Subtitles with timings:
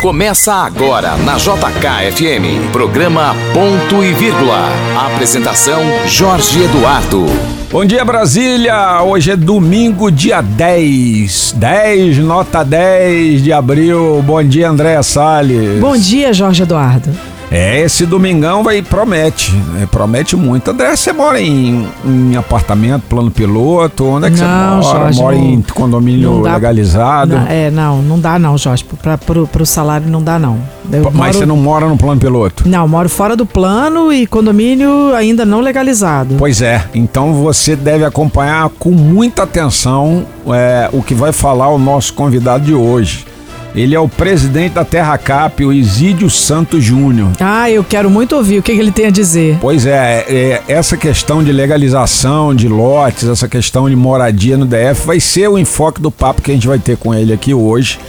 [0.00, 4.70] Começa agora na JKFM, programa Ponto e Vírgula.
[5.12, 7.26] Apresentação Jorge Eduardo.
[7.70, 14.22] Bom dia Brasília, hoje é domingo, dia 10, 10, nota 10 de abril.
[14.24, 15.78] Bom dia Andréa Salles.
[15.78, 17.10] Bom dia Jorge Eduardo.
[17.50, 19.88] É, esse domingão vai promete, né?
[19.90, 20.70] promete muito.
[20.70, 24.04] André, você mora em, em apartamento, plano piloto?
[24.04, 24.98] Onde é que não, você mora?
[24.98, 27.36] Jorge, mora não, em condomínio dá, legalizado?
[27.36, 28.84] Não, é, não, não dá não, Jorge.
[29.24, 30.58] Pro, pro salário não dá não.
[30.92, 32.68] Eu Mas moro, você não mora no plano piloto?
[32.68, 36.36] Não, moro fora do plano e condomínio ainda não legalizado.
[36.38, 41.78] Pois é, então você deve acompanhar com muita atenção é, o que vai falar o
[41.78, 43.26] nosso convidado de hoje.
[43.74, 47.30] Ele é o presidente da Terra Cap, o Isídio Santos Júnior.
[47.38, 49.58] Ah, eu quero muito ouvir o que, que ele tem a dizer.
[49.60, 55.06] Pois é, é, essa questão de legalização de lotes, essa questão de moradia no DF
[55.06, 58.00] vai ser o enfoque do papo que a gente vai ter com ele aqui hoje,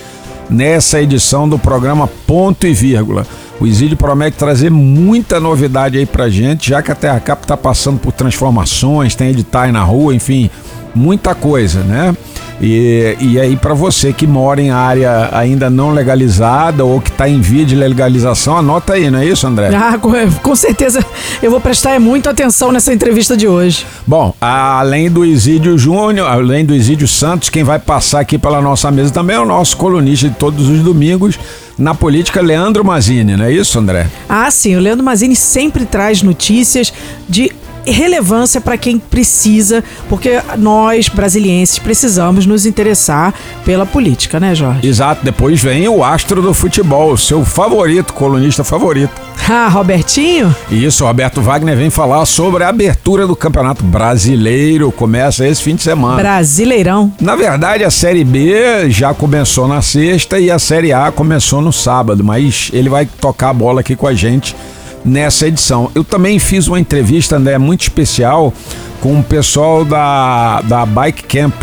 [0.50, 3.26] nessa edição do programa Ponto e Vírgula.
[3.60, 7.58] O Isídio promete trazer muita novidade aí pra gente, já que a Terra Cap tá
[7.58, 10.50] passando por transformações, tem editais na rua, enfim,
[10.96, 12.16] muita coisa, né?
[12.62, 17.28] E, e aí, para você que mora em área ainda não legalizada ou que está
[17.28, 19.70] em via de legalização, anota aí, não é isso, André?
[19.74, 20.12] Ah, com,
[20.44, 21.04] com certeza
[21.42, 23.86] eu vou prestar muita atenção nessa entrevista de hoje.
[24.06, 28.92] Bom, além do Isídio Júnior, além do Isídio Santos, quem vai passar aqui pela nossa
[28.92, 31.40] mesa também é o nosso colunista de todos os domingos
[31.80, 34.08] na política, Leandro Mazini, não é isso, André?
[34.28, 36.92] Ah, sim, o Leandro Mazini sempre traz notícias
[37.28, 37.54] de
[37.86, 43.34] relevância para quem precisa, porque nós, brasilienses, precisamos nos interessar
[43.66, 44.88] pela política, né, Jorge?
[44.88, 45.24] Exato.
[45.24, 49.12] Depois vem o astro do futebol, seu favorito, colunista favorito.
[49.52, 50.56] Ah, Robertinho?
[50.70, 54.92] Isso, Roberto Wagner vem falar sobre a abertura do Campeonato Brasileiro.
[54.92, 56.18] Começa esse fim de semana.
[56.18, 57.12] Brasileirão.
[57.20, 61.74] Na verdade, a Série B já começou na sexta e a Série A começou no
[61.74, 64.56] sábado, mas ele vai tocar a bola aqui com a gente
[65.04, 65.92] nessa edição.
[65.94, 68.54] Eu também fiz uma entrevista, André, muito especial
[69.02, 71.54] com o pessoal da, da Bike Camp.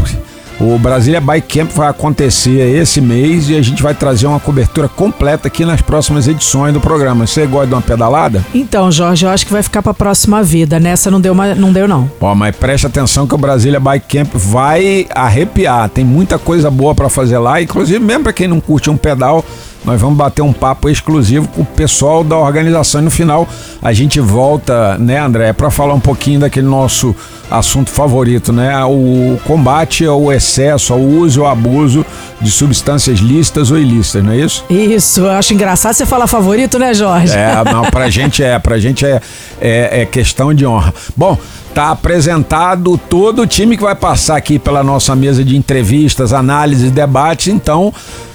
[0.59, 4.89] O Brasília Bike Camp vai acontecer esse mês e a gente vai trazer uma cobertura
[4.89, 7.27] completa aqui nas próximas edições do programa.
[7.27, 8.43] Você gosta de uma pedalada?
[8.55, 10.81] Então, Jorge, eu acho que vai ficar para a próxima vida.
[10.81, 12.11] Nessa não deu, uma, não deu não.
[12.19, 15.91] Ó, mas preste atenção que o Brasília Bike Camp vai arrepiar.
[15.91, 19.45] Tem muita coisa boa para fazer lá, inclusive mesmo para quem não curte um pedal,
[19.87, 23.49] nós vamos bater um papo exclusivo com o pessoal da organização e no final
[23.81, 27.15] a gente volta, né, André, para falar um pouquinho daquele nosso
[27.49, 28.85] assunto favorito, né?
[28.85, 32.05] O combate ao excesso, ao uso ou abuso
[32.41, 34.65] de substâncias lícitas ou ilícitas, não é isso?
[34.69, 37.37] Isso, eu acho engraçado você falar favorito, né, Jorge?
[37.37, 39.21] É, não, pra gente é, pra gente é,
[39.61, 40.93] é, é questão de honra.
[41.17, 41.39] Bom,
[41.77, 46.91] tá apresentado todo o time que vai passar aqui pela nossa mesa de entrevistas, análises,
[46.91, 47.93] debates, então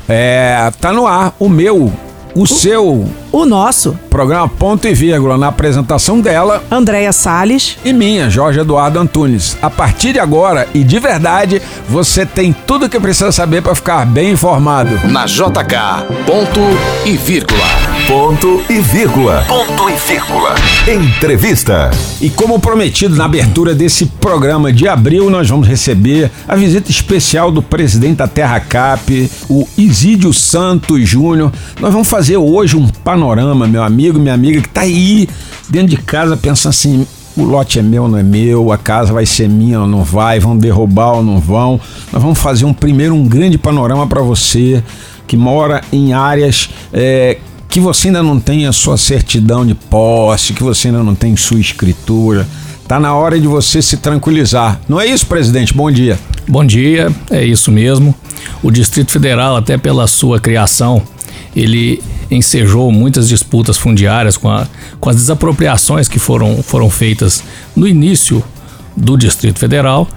[0.08, 1.92] é, tá no ar o meu,
[2.36, 3.08] o, o seu.
[3.32, 3.98] O nosso.
[4.10, 6.64] Programa Ponto e Vírgula, na apresentação dela.
[6.70, 7.78] Andréia Salles.
[7.84, 9.58] E minha, Jorge Eduardo Antunes.
[9.62, 13.74] A partir de agora, e de verdade, você tem tudo o que precisa saber para
[13.74, 15.00] ficar bem informado.
[15.08, 16.60] Na JK, ponto
[17.06, 17.64] e vírgula.
[18.08, 19.46] Ponto e vírgula.
[19.48, 20.56] Ponto e vírgula.
[20.88, 21.92] Entrevista.
[22.20, 27.52] E como prometido na abertura desse programa de abril, nós vamos receber a visita especial
[27.52, 31.52] do presidente da Terra Cap, o Isídio Santos Júnior.
[31.80, 35.28] Nós vamos fazer hoje um panorama, meu amigo, minha amiga, que tá aí
[35.70, 39.26] dentro de casa pensando assim: o lote é meu, não é meu, a casa vai
[39.26, 41.80] ser minha ou não vai, vão derrubar ou não vão.
[42.12, 44.84] Nós vamos fazer um primeiro um grande panorama para você
[45.28, 47.38] que mora em áreas é,
[47.70, 51.38] que você ainda não tem a sua certidão de posse, que você ainda não tem
[51.38, 52.46] sua escritura.
[52.86, 54.82] Tá na hora de você se tranquilizar.
[54.90, 55.74] Não é isso, presidente?
[55.74, 56.20] Bom dia.
[56.46, 58.14] Bom dia, é isso mesmo.
[58.62, 61.02] O Distrito Federal, até pela sua criação,
[61.56, 64.68] ele ensejou muitas disputas fundiárias com, a,
[65.00, 67.44] com as desapropriações que foram, foram feitas
[67.76, 68.44] no início
[68.96, 70.08] do Distrito Federal.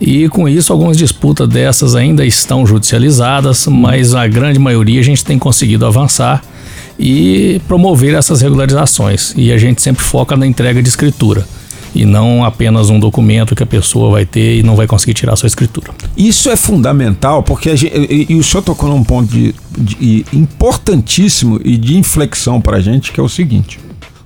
[0.00, 5.24] E com isso, algumas disputas dessas ainda estão judicializadas, mas a grande maioria a gente
[5.24, 6.42] tem conseguido avançar
[6.98, 9.32] e promover essas regularizações.
[9.36, 11.46] E a gente sempre foca na entrega de escritura
[11.94, 15.36] e não apenas um documento que a pessoa vai ter e não vai conseguir tirar
[15.36, 15.92] sua escritura.
[16.16, 21.60] Isso é fundamental porque gente, e, e, o senhor tocou num ponto de, de, importantíssimo
[21.64, 23.78] e de inflexão para a gente que é o seguinte: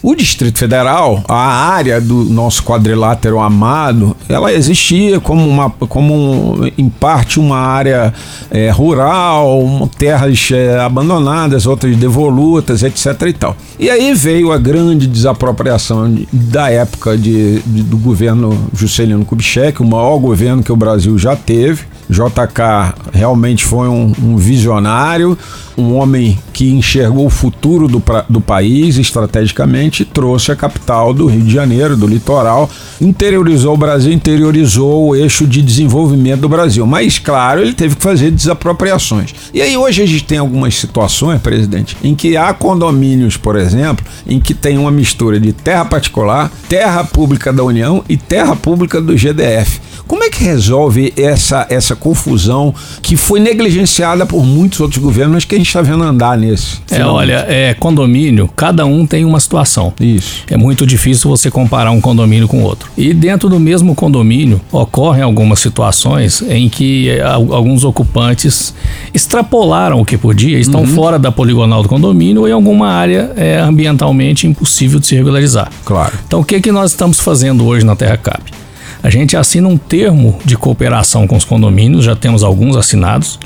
[0.02, 6.70] o Distrito Federal, a área do nosso quadrilátero amado, ela existia como, uma, como um,
[6.78, 8.14] em parte uma área
[8.50, 13.22] é, rural, terras é, abandonadas, outras devolutas, etc.
[13.26, 13.56] e tal.
[13.78, 19.84] E aí veio a grande desapropriação da época de, de do governo Juscelino Kubitschek, o
[19.84, 25.36] maior governo que o Brasil já teve JK realmente foi um, um visionário,
[25.76, 31.42] um homem que enxergou o futuro do, do país estrategicamente, trouxe a capital do Rio
[31.42, 32.68] de Janeiro, do litoral,
[33.00, 36.84] interiorizou o Brasil, interiorizou o eixo de desenvolvimento do Brasil.
[36.84, 39.32] Mas, claro, ele teve que fazer desapropriações.
[39.54, 44.04] E aí hoje a gente tem algumas situações, presidente, em que há condomínios, por exemplo,
[44.26, 49.00] em que tem uma mistura de terra particular, terra pública da União e terra pública
[49.00, 49.80] do GDF.
[50.08, 55.44] Como é que resolve essa, essa confusão que foi negligenciada por muitos outros governos, mas
[55.44, 56.78] que a gente está vendo andar nesse?
[56.90, 59.92] É, olha, é condomínio, cada um tem uma situação.
[60.00, 60.44] Isso.
[60.48, 62.90] É muito difícil você comparar um condomínio com outro.
[62.96, 68.74] E dentro do mesmo condomínio ocorrem algumas situações em que é, alguns ocupantes
[69.12, 70.86] extrapolaram o que podia, estão uhum.
[70.86, 75.70] fora da poligonal do condomínio ou em alguma área é, ambientalmente impossível de se regularizar.
[75.84, 76.12] Claro.
[76.26, 78.67] Então o que, que nós estamos fazendo hoje na Terra Cap?
[79.02, 83.38] A gente assina um termo de cooperação com os condomínios, já temos alguns assinados.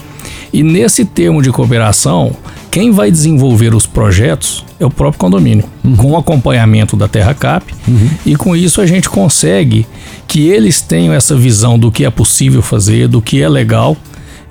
[0.52, 2.34] E nesse termo de cooperação,
[2.70, 5.96] quem vai desenvolver os projetos é o próprio condomínio, uhum.
[5.96, 7.66] com o acompanhamento da Terra Cap.
[7.87, 8.08] Uhum.
[8.25, 9.87] E com isso a gente consegue
[10.26, 13.96] que eles tenham essa visão do que é possível fazer, do que é legal.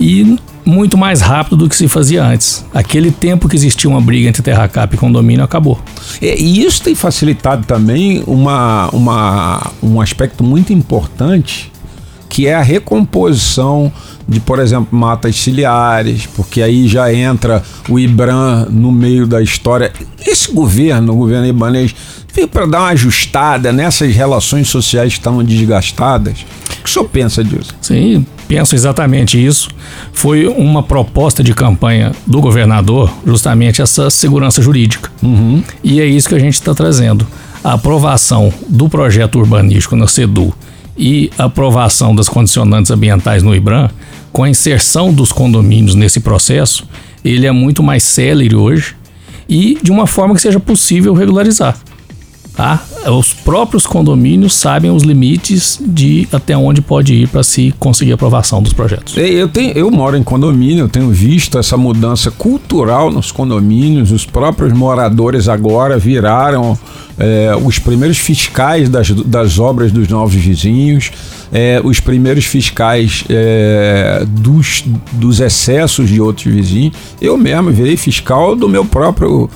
[0.02, 2.66] E muito mais rápido do que se fazia antes.
[2.74, 5.80] Aquele tempo que existia uma briga entre Terracap e condomínio acabou.
[6.22, 11.72] E isso tem facilitado também uma, uma, um aspecto muito importante,
[12.32, 13.92] que é a recomposição
[14.26, 19.92] de, por exemplo, matas ciliares, porque aí já entra o IBRAM no meio da história.
[20.26, 21.94] Esse governo, o governo ibanês,
[22.34, 26.46] veio para dar uma ajustada nessas relações sociais que estavam desgastadas.
[26.80, 27.76] O que o senhor pensa disso?
[27.82, 29.68] Sim, penso exatamente isso.
[30.14, 35.12] Foi uma proposta de campanha do governador, justamente essa segurança jurídica.
[35.22, 35.62] Uhum.
[35.84, 37.28] E é isso que a gente está trazendo.
[37.62, 40.54] A aprovação do projeto urbanístico na CEDU
[40.98, 43.90] e aprovação das condicionantes ambientais no IBRAM,
[44.32, 46.88] com a inserção dos condomínios nesse processo,
[47.24, 48.96] ele é muito mais célere hoje
[49.48, 51.78] e de uma forma que seja possível regularizar.
[52.62, 52.80] Tá?
[53.08, 58.62] Os próprios condomínios sabem os limites de até onde pode ir para se conseguir aprovação
[58.62, 59.18] dos projetos.
[59.18, 64.12] Eu, tenho, eu moro em condomínio, eu tenho visto essa mudança cultural nos condomínios.
[64.12, 66.78] Os próprios moradores agora viraram
[67.18, 71.12] é, os primeiros fiscais das, das obras dos novos vizinhos,
[71.52, 76.96] é, os primeiros fiscais é, dos, dos excessos de outros vizinhos.
[77.20, 79.50] Eu mesmo virei fiscal do meu próprio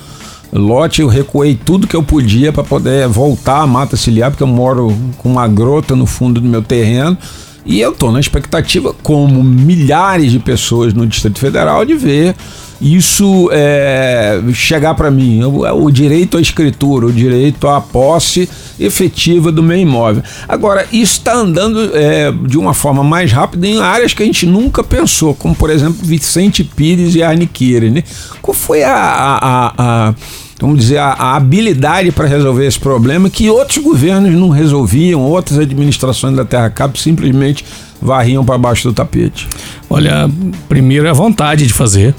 [0.52, 4.48] lote, eu recuei tudo que eu podia para poder voltar à mata ciliar, porque eu
[4.48, 7.16] moro com uma grota no fundo do meu terreno.
[7.64, 12.36] E eu estou na expectativa, como milhares de pessoas no Distrito Federal, de ver
[12.80, 15.42] isso é, chegar para mim.
[15.44, 20.22] O, o, direito à escritura, o direito à posse efetiva do meu imóvel.
[20.48, 24.46] Agora, isso está andando é, de uma forma mais rápida em áreas que a gente
[24.46, 27.88] nunca pensou, como por exemplo Vicente Pires e Arniqueira.
[27.90, 28.02] Né?
[28.42, 30.14] Qual foi a, a, a, a
[30.60, 35.58] vamos dizer, a, a habilidade para resolver esse problema que outros governos não resolviam, outras
[35.58, 37.64] administrações da Terra Cap simplesmente
[38.00, 39.48] varriam para baixo do tapete?
[39.88, 40.30] Olha,
[40.68, 42.14] primeiro é a vontade de fazer.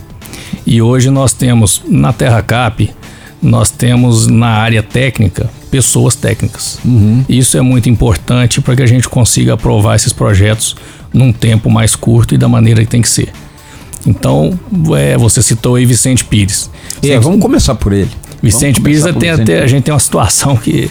[0.66, 2.89] E hoje nós temos na Terra Cap,
[3.42, 6.80] nós temos na área técnica pessoas técnicas.
[6.84, 7.24] Uhum.
[7.28, 10.75] Isso é muito importante para que a gente consiga aprovar esses projetos
[11.13, 13.31] num tempo mais curto e da maneira que tem que ser.
[14.06, 14.57] Então,
[14.98, 16.70] é, você citou aí Vicente Pires.
[17.03, 18.10] É, vamos começar por ele.
[18.41, 20.89] Vicente Pires tem até, a gente tem uma situação que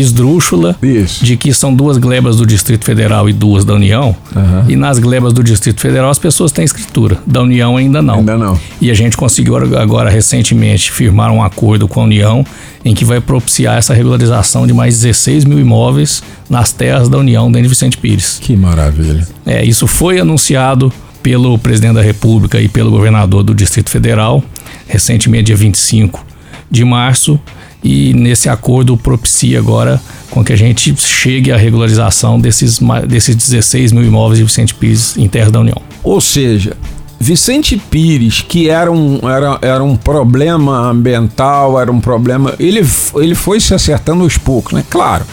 [0.00, 1.24] esdrúxula Isso.
[1.24, 4.14] de que são duas glebas do Distrito Federal e duas da União.
[4.34, 4.64] Uhum.
[4.68, 8.16] E nas glebas do Distrito Federal as pessoas têm escritura, da União ainda não.
[8.16, 8.58] Ainda não.
[8.80, 12.44] E a gente conseguiu agora recentemente firmar um acordo com a União
[12.84, 17.50] em que vai propiciar essa regularização de mais 16 mil imóveis nas terras da União
[17.50, 18.38] dentro de Vicente Pires.
[18.40, 19.26] Que maravilha.
[19.44, 24.44] É, isso foi anunciado pelo presidente da República e pelo governador do Distrito Federal,
[24.86, 26.24] recentemente, dia 25
[26.70, 27.40] de março,
[27.82, 33.92] e nesse acordo propicia agora com que a gente chegue à regularização desses, desses 16
[33.92, 35.80] mil imóveis de Vicente Pires em terra da União.
[36.02, 36.76] Ou seja,
[37.18, 42.54] Vicente Pires, que era um, era, era um problema ambiental, era um problema.
[42.58, 44.84] Ele, ele foi se acertando aos poucos, né?
[44.88, 45.24] Claro.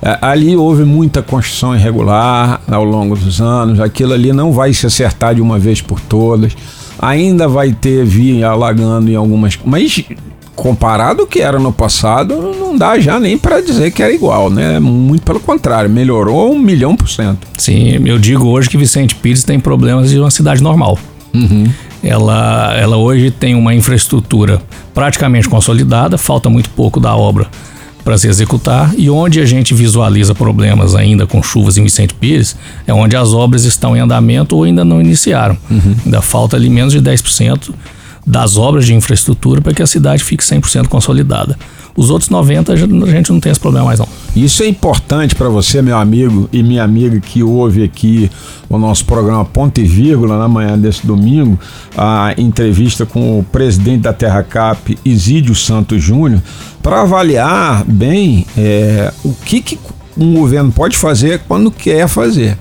[0.00, 4.86] É, ali houve muita construção irregular ao longo dos anos, aquilo ali não vai se
[4.86, 6.56] acertar de uma vez por todas.
[7.00, 9.58] Ainda vai ter via alagando em algumas.
[9.64, 10.04] Mas
[10.58, 14.50] comparado ao que era no passado, não dá já nem para dizer que era igual,
[14.50, 14.80] né?
[14.80, 17.46] Muito pelo contrário, melhorou um milhão por cento.
[17.56, 20.98] Sim, eu digo hoje que Vicente Pires tem problemas de uma cidade normal.
[21.32, 21.64] Uhum.
[22.02, 24.60] Ela, ela hoje tem uma infraestrutura
[24.92, 27.46] praticamente consolidada, falta muito pouco da obra
[28.04, 32.56] para se executar e onde a gente visualiza problemas ainda com chuvas em Vicente Pires
[32.86, 35.56] é onde as obras estão em andamento ou ainda não iniciaram.
[35.70, 35.94] Uhum.
[36.04, 37.70] Ainda falta ali menos de 10%
[38.28, 41.58] das obras de infraestrutura para que a cidade fique 100% consolidada.
[41.96, 44.06] Os outros 90 a gente não tem esse problema mais não.
[44.36, 48.30] Isso é importante para você, meu amigo e minha amiga que ouve aqui
[48.68, 51.58] o nosso programa Ponto e Vírgula na manhã desse domingo,
[51.96, 56.42] a entrevista com o presidente da Terra Cap, Isídio Santos Júnior,
[56.82, 59.78] para avaliar bem é, o que, que
[60.16, 62.58] um governo pode fazer quando quer fazer.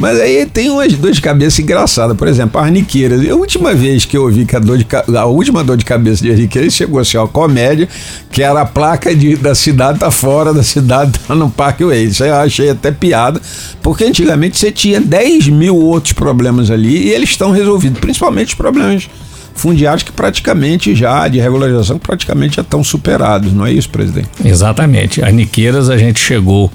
[0.00, 2.16] Mas aí tem umas dores de cabeça engraçadas.
[2.16, 3.16] Por exemplo, a arniqueira.
[3.30, 6.24] A última vez que eu ouvi que a, dor de, a última dor de cabeça
[6.24, 7.86] de arniqueira chegou assim, ó, comédia,
[8.32, 12.04] que era a placa de, da cidade tá fora da cidade, tá no Parque Way.
[12.04, 13.40] Isso eu achei até piada,
[13.82, 18.54] porque antigamente você tinha 10 mil outros problemas ali e eles estão resolvidos, principalmente os
[18.54, 19.10] problemas
[19.54, 24.28] fundiários que praticamente já, de regularização, praticamente já estão superados, não é isso, presidente?
[24.42, 25.22] Exatamente.
[25.22, 26.70] Arniqueiras a gente chegou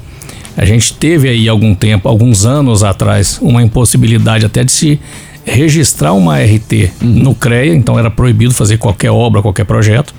[0.57, 4.99] a gente teve aí algum tempo, alguns anos atrás, uma impossibilidade até de se
[5.43, 7.07] registrar uma RT uhum.
[7.09, 10.13] no CREA, então era proibido fazer qualquer obra, qualquer projeto.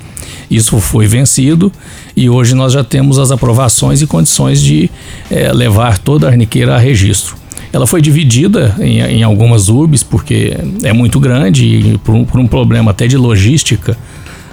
[0.50, 1.72] Isso foi vencido
[2.16, 4.88] e hoje nós já temos as aprovações e condições de
[5.30, 7.36] é, levar toda a arniqueira a registro.
[7.72, 12.38] Ela foi dividida em, em algumas urbes porque é muito grande e por um, por
[12.38, 13.98] um problema até de logística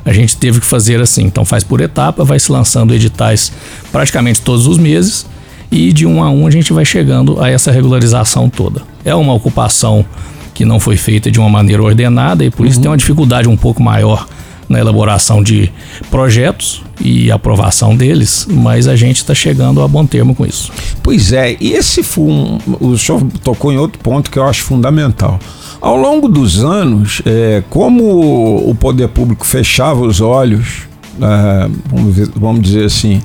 [0.05, 1.23] a gente teve que fazer assim.
[1.23, 3.51] Então faz por etapa, vai se lançando editais
[3.91, 5.25] praticamente todos os meses
[5.73, 8.83] e de um a um a gente vai chegando a essa regularização toda.
[9.03, 10.05] É uma ocupação
[10.53, 12.83] que não foi feita de uma maneira ordenada e por isso uhum.
[12.83, 14.27] tem uma dificuldade um pouco maior
[14.69, 15.71] na elaboração de
[16.11, 20.71] projetos e aprovação deles, mas a gente está chegando a bom termo com isso.
[21.01, 24.61] Pois é, e esse foi um, o senhor tocou em outro ponto que eu acho
[24.61, 25.39] fundamental.
[25.81, 30.83] Ao longo dos anos, é, como o poder público fechava os olhos,
[31.19, 33.21] é, vamos, vamos dizer assim,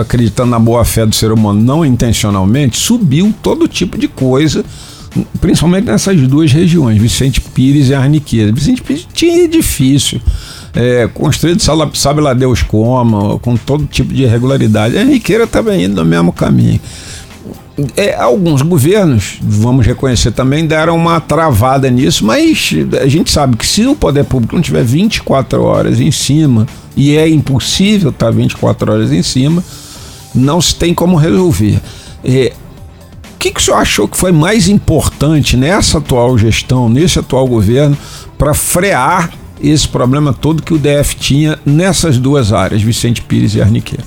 [0.00, 4.64] acreditando na boa fé do ser humano, não intencionalmente, subiu todo tipo de coisa,
[5.40, 8.52] principalmente nessas duas regiões, Vicente Pires e Arniqueira.
[8.52, 10.20] Vicente Pires tinha edifício,
[10.74, 11.60] é, construído,
[11.94, 14.98] sabe lá Deus como, com todo tipo de irregularidade.
[14.98, 16.80] Arniqueira também indo no mesmo caminho.
[17.94, 22.70] É, alguns governos, vamos reconhecer também, deram uma travada nisso, mas
[23.02, 26.66] a gente sabe que se o poder público não tiver 24 horas em cima,
[26.96, 29.62] e é impossível estar 24 horas em cima,
[30.34, 31.78] não se tem como resolver.
[32.24, 32.52] É,
[33.34, 37.46] o que, que o senhor achou que foi mais importante nessa atual gestão, nesse atual
[37.46, 37.96] governo,
[38.38, 39.30] para frear
[39.62, 44.04] esse problema todo que o DF tinha nessas duas áreas, Vicente Pires e Arniqueira?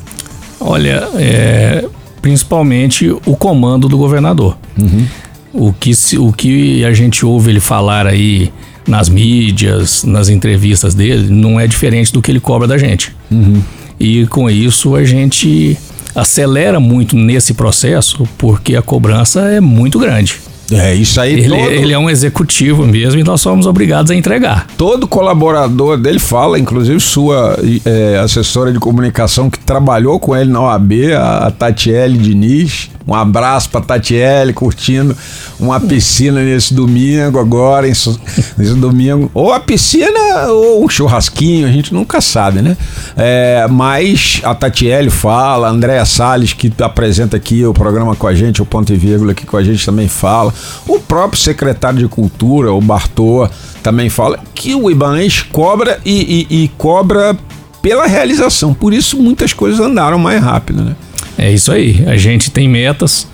[0.59, 1.85] Olha, é,
[2.21, 4.57] principalmente o comando do governador.
[4.79, 5.05] Uhum.
[5.51, 8.51] O, que, o que a gente ouve ele falar aí
[8.87, 13.15] nas mídias, nas entrevistas dele, não é diferente do que ele cobra da gente.
[13.31, 13.61] Uhum.
[13.99, 15.77] E com isso a gente
[16.15, 20.39] acelera muito nesse processo porque a cobrança é muito grande.
[20.71, 21.33] É, isso aí.
[21.33, 21.59] Ele, todo...
[21.59, 24.67] ele, é um executivo mesmo e nós somos obrigados a entregar.
[24.77, 30.61] Todo colaborador dele fala, inclusive sua é, assessora de comunicação que trabalhou com ele na
[30.61, 35.17] OAB, a Tatiele Diniz, um abraço para Tatiele, curtindo
[35.59, 39.31] uma piscina nesse domingo agora, nesse domingo.
[39.33, 42.77] Ou a piscina ou um churrasquinho, a gente nunca sabe, né?
[43.17, 48.35] É, mas a Tatiele fala, a Andréa Salles, que apresenta aqui o programa com a
[48.35, 50.53] gente, o Ponto e Vírgula aqui com a gente também fala.
[50.87, 53.47] O próprio secretário de Cultura, o Bartô,
[53.83, 57.37] também fala que o Ibanez cobra e, e, e cobra
[57.81, 58.73] pela realização.
[58.73, 60.95] Por isso muitas coisas andaram mais rápido, né?
[61.37, 62.03] É isso aí.
[62.07, 63.27] A gente tem metas,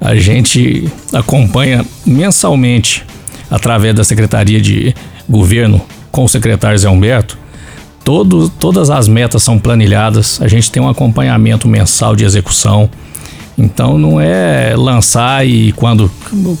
[0.00, 3.04] a gente acompanha mensalmente
[3.50, 4.94] através da Secretaria de
[5.28, 7.38] Governo com o secretário Zé Humberto.
[8.02, 12.88] Todo, todas as metas são planilhadas, a gente tem um acompanhamento mensal de execução.
[13.60, 16.10] Então não é lançar e quando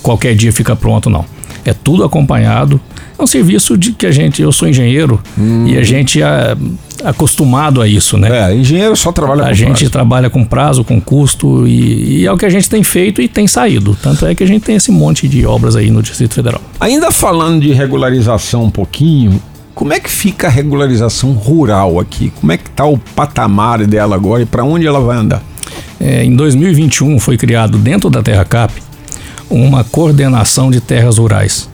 [0.02, 1.24] qualquer dia fica pronto, não.
[1.64, 2.80] É tudo acompanhado.
[3.18, 5.66] É um serviço de que a gente, eu sou engenheiro hum.
[5.66, 6.56] e a gente a,
[7.04, 8.50] acostumado a isso, né?
[8.50, 9.90] É, engenheiro só trabalha a com A gente prazo.
[9.90, 13.28] trabalha com prazo, com custo e, e, é o que a gente tem feito e
[13.28, 13.96] tem saído.
[14.02, 16.62] Tanto é que a gente tem esse monte de obras aí no Distrito Federal.
[16.78, 19.40] Ainda falando de regularização um pouquinho,
[19.74, 22.32] como é que fica a regularização rural aqui?
[22.40, 25.42] Como é que está o patamar dela agora e para onde ela vai andar?
[26.00, 28.72] É, em 2021 foi criado dentro da Terra Cap
[29.50, 31.68] uma coordenação de terras rurais,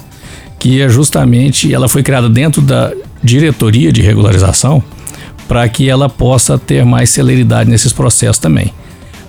[0.58, 2.92] que é justamente ela foi criada dentro da
[3.22, 4.82] diretoria de regularização
[5.46, 8.72] para que ela possa ter mais celeridade nesses processos também.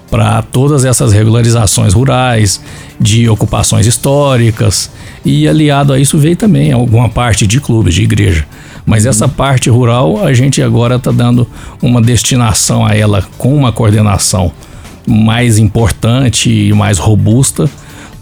[0.09, 2.61] Para todas essas regularizações rurais,
[2.99, 4.89] de ocupações históricas
[5.23, 8.47] E aliado a isso veio também alguma parte de clubes, de igreja.
[8.85, 11.45] Mas essa parte rural, a gente agora está dando
[11.81, 14.51] uma destinação a ela com uma coordenação
[15.07, 17.69] mais importante e mais robusta,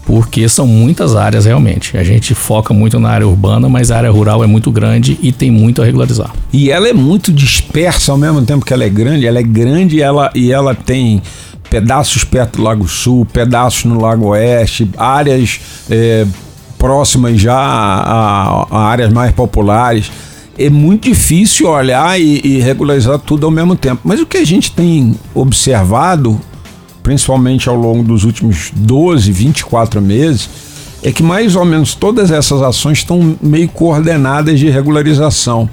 [0.04, 1.96] porque são muitas áreas realmente.
[1.96, 5.32] A gente foca muito na área urbana, mas a área rural é muito grande e
[5.32, 6.32] tem muito a regularizar.
[6.52, 9.26] E ela é muito dispersa ao mesmo tempo que ela é grande.
[9.26, 11.20] Ela é grande e ela, e ela tem
[11.68, 16.24] pedaços perto do Lago Sul, pedaços no Lago Oeste, áreas é,
[16.78, 20.10] próximas já a, a áreas mais populares
[20.58, 24.00] é muito difícil olhar e, e, regularizar tudo ao mesmo tempo.
[24.04, 26.40] Mas o que a gente tem observado,
[27.06, 30.50] principalmente ao longo dos últimos 12, 24 meses,
[31.04, 35.70] é que mais ou menos todas essas ações estão meio coordenadas de regularização.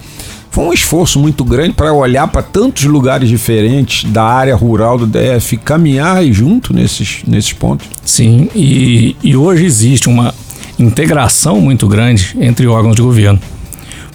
[0.51, 5.07] Foi um esforço muito grande para olhar para tantos lugares diferentes da área rural do
[5.07, 7.87] DF, caminhar junto nesses, nesses pontos.
[8.05, 10.35] Sim, e, e hoje existe uma
[10.77, 13.39] integração muito grande entre órgãos de governo.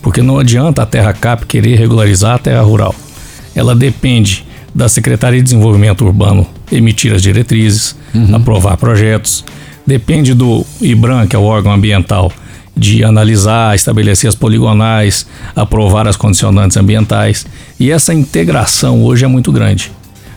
[0.00, 2.94] Porque não adianta a Terra Cap querer regularizar a terra rural.
[3.56, 4.46] Ela depende
[4.78, 8.36] da Secretaria de Desenvolvimento Urbano emitir as diretrizes, uhum.
[8.36, 9.44] aprovar projetos.
[9.84, 12.30] Depende do IBRAM, que é o órgão ambiental,
[12.76, 17.44] de analisar, estabelecer as poligonais, aprovar as condicionantes ambientais.
[17.80, 19.90] E essa integração hoje é muito grande.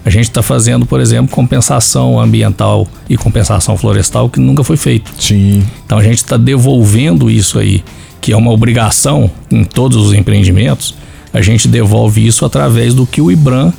[0.03, 5.11] A gente está fazendo, por exemplo, compensação ambiental e compensação florestal que nunca foi feito.
[5.19, 5.63] Sim.
[5.85, 7.83] Então a gente está devolvendo isso aí
[8.19, 10.95] que é uma obrigação em todos os empreendimentos,
[11.33, 13.73] a gente devolve isso através do que o IBRAM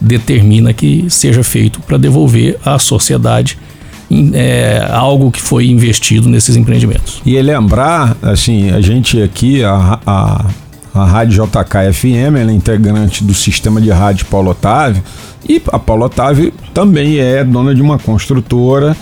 [0.00, 3.58] determina que seja feito para devolver à sociedade
[4.34, 7.20] é, algo que foi investido nesses empreendimentos.
[7.24, 10.46] E lembrar, assim, a gente aqui, a, a,
[10.94, 15.02] a Rádio JK FM, ela é integrante do sistema de rádio Paulo Otávio,
[15.48, 18.96] e a Paulo Otávio também é dona de uma construtora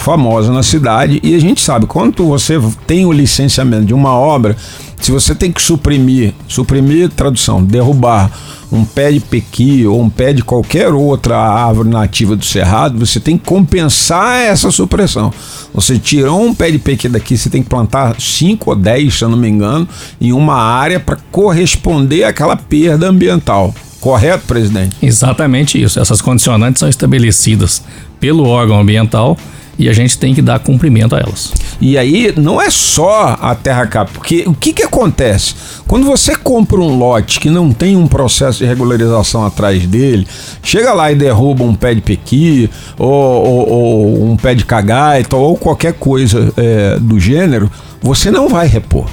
[0.00, 4.56] famosa na cidade e a gente sabe quando você tem o licenciamento de uma obra,
[5.00, 8.30] se você tem que suprimir, suprimir tradução, derrubar
[8.72, 13.18] um pé de pequi ou um pé de qualquer outra árvore nativa do cerrado, você
[13.18, 15.32] tem que compensar essa supressão.
[15.74, 19.24] Você tirou um pé de pequi daqui, você tem que plantar 5 ou 10, se
[19.24, 19.88] eu não me engano,
[20.20, 23.74] em uma área para corresponder àquela perda ambiental.
[24.00, 24.96] Correto, presidente?
[25.02, 26.00] Exatamente isso.
[26.00, 27.82] Essas condicionantes são estabelecidas
[28.18, 29.36] pelo órgão ambiental
[29.80, 31.50] e a gente tem que dar cumprimento a elas.
[31.80, 35.54] E aí não é só a terra cap, porque o que, que acontece?
[35.88, 40.28] Quando você compra um lote que não tem um processo de regularização atrás dele,
[40.62, 45.34] chega lá e derruba um pé de pequi, ou, ou, ou um pé de cagaita,
[45.34, 47.70] ou qualquer coisa é, do gênero,
[48.02, 49.06] você não vai repor.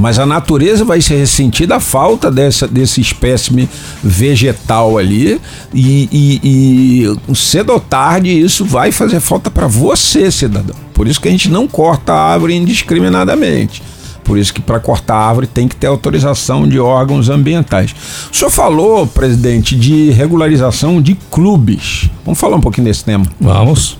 [0.00, 3.68] Mas a natureza vai se ressentir da falta dessa, desse espécime
[4.02, 5.38] vegetal ali
[5.74, 10.74] e, e, e cedo ou tarde isso vai fazer falta para você, cidadão.
[10.94, 13.82] Por isso que a gente não corta a árvore indiscriminadamente.
[14.24, 17.94] Por isso que para cortar a árvore tem que ter autorização de órgãos ambientais.
[18.32, 22.08] O senhor falou, presidente, de regularização de clubes.
[22.24, 23.26] Vamos falar um pouquinho desse tema?
[23.38, 23.98] Vamos.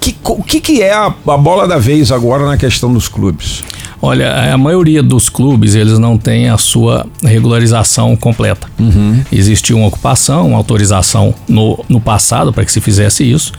[0.00, 3.62] Que, o que, que é a, a bola da vez agora na questão dos clubes?
[4.00, 8.68] Olha, a maioria dos clubes eles não tem a sua regularização completa.
[8.78, 9.20] Uhum.
[9.32, 13.52] Existiu uma ocupação, uma autorização no, no passado para que se fizesse isso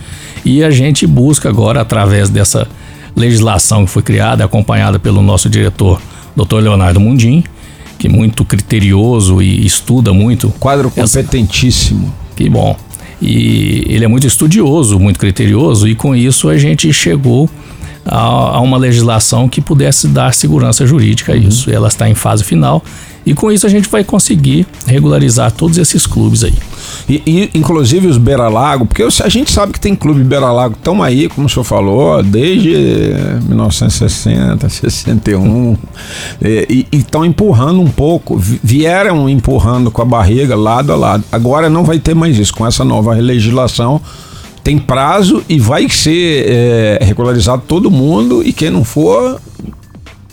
[0.44, 2.66] e a gente busca agora através dessa
[3.14, 6.00] legislação que foi criada, acompanhada pelo nosso diretor,
[6.34, 6.56] Dr.
[6.56, 7.44] Leonardo Mundim,
[7.98, 10.48] que é muito criterioso e estuda muito.
[10.58, 12.04] Quadro competentíssimo.
[12.04, 12.36] Essa...
[12.36, 12.74] Que bom.
[13.20, 17.50] E ele é muito estudioso, muito criterioso e com isso a gente chegou
[18.04, 21.42] a, a uma legislação que pudesse dar segurança jurídica a uhum.
[21.42, 21.70] isso.
[21.70, 22.82] Ela está em fase final
[23.24, 26.54] e com isso a gente vai conseguir regularizar todos esses clubes aí.
[27.08, 31.28] E, e inclusive os Beira-Lago, porque a gente sabe que tem clube Beira-Lago estão aí,
[31.28, 32.74] como o senhor falou, desde
[33.46, 35.76] 1960, 61,
[36.42, 41.24] e estão empurrando um pouco, vieram empurrando com a barriga lado a lado.
[41.30, 44.00] Agora não vai ter mais isso, com essa nova legislação
[44.62, 49.40] tem prazo e vai ser é, regularizado todo mundo e quem não for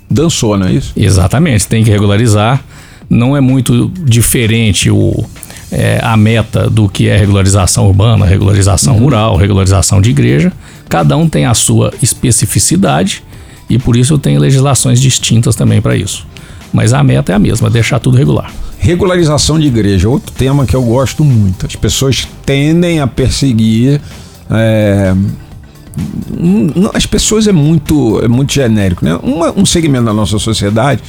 [0.09, 0.93] dançou, não é isso?
[0.95, 2.63] Exatamente, tem que regularizar.
[3.09, 5.23] Não é muito diferente o,
[5.71, 9.03] é, a meta do que é regularização urbana, regularização uhum.
[9.03, 10.51] rural, regularização de igreja.
[10.89, 13.23] Cada um tem a sua especificidade
[13.69, 16.25] e por isso eu tenho legislações distintas também para isso.
[16.73, 18.51] Mas a meta é a mesma, deixar tudo regular.
[18.79, 21.65] Regularização de igreja, outro tema que eu gosto muito.
[21.65, 23.99] As pessoas tendem a perseguir.
[24.49, 25.13] É,
[26.93, 29.17] as pessoas é muito, é muito genérico, né?
[29.21, 31.01] Uma, um segmento da nossa sociedade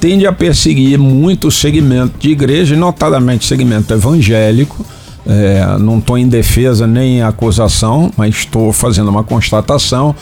[0.00, 4.84] tende a perseguir muito o segmento de igreja, notadamente segmento evangélico.
[5.26, 10.14] É, não estou em defesa nem em acusação, mas estou fazendo uma constatação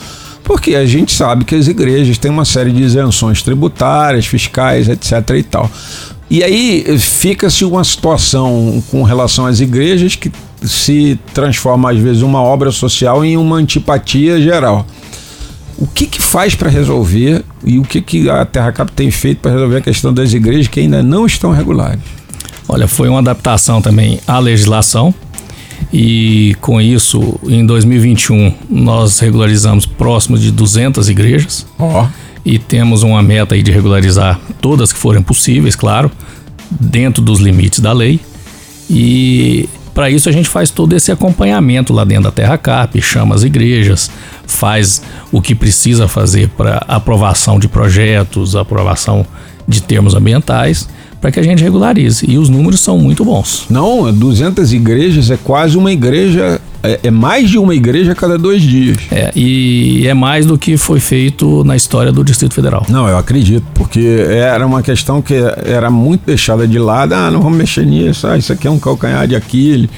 [0.46, 5.30] Porque a gente sabe que as igrejas têm uma série de isenções tributárias, fiscais, etc
[5.36, 5.68] e tal.
[6.28, 10.30] E aí fica-se uma situação com relação às igrejas que
[10.62, 14.86] se transforma às vezes uma obra social em uma antipatia geral.
[15.78, 19.40] O que, que faz para resolver e o que, que a Terra Cap tem feito
[19.40, 22.00] para resolver a questão das igrejas que ainda não estão regulares?
[22.68, 25.14] Olha, foi uma adaptação também à legislação
[25.92, 31.66] e com isso, em 2021, nós regularizamos próximo de 200 igrejas.
[31.78, 32.06] Ó.
[32.46, 36.08] E temos uma meta aí de regularizar todas que forem possíveis, claro,
[36.70, 38.20] dentro dos limites da lei.
[38.88, 43.34] E para isso a gente faz todo esse acompanhamento lá dentro da Terra Cap, chama
[43.34, 44.08] as igrejas,
[44.46, 49.26] faz o que precisa fazer para aprovação de projetos, aprovação
[49.66, 50.88] de termos ambientais,
[51.26, 52.24] para que a gente regularize.
[52.28, 53.66] E os números são muito bons.
[53.68, 58.38] Não, 200 igrejas é quase uma igreja, é, é mais de uma igreja a cada
[58.38, 58.96] dois dias.
[59.10, 62.86] É, e é mais do que foi feito na história do Distrito Federal.
[62.88, 67.12] Não, eu acredito, porque era uma questão que era muito deixada de lado.
[67.12, 69.90] Ah, não vamos mexer nisso, ah, isso aqui é um calcanhar de Aquiles.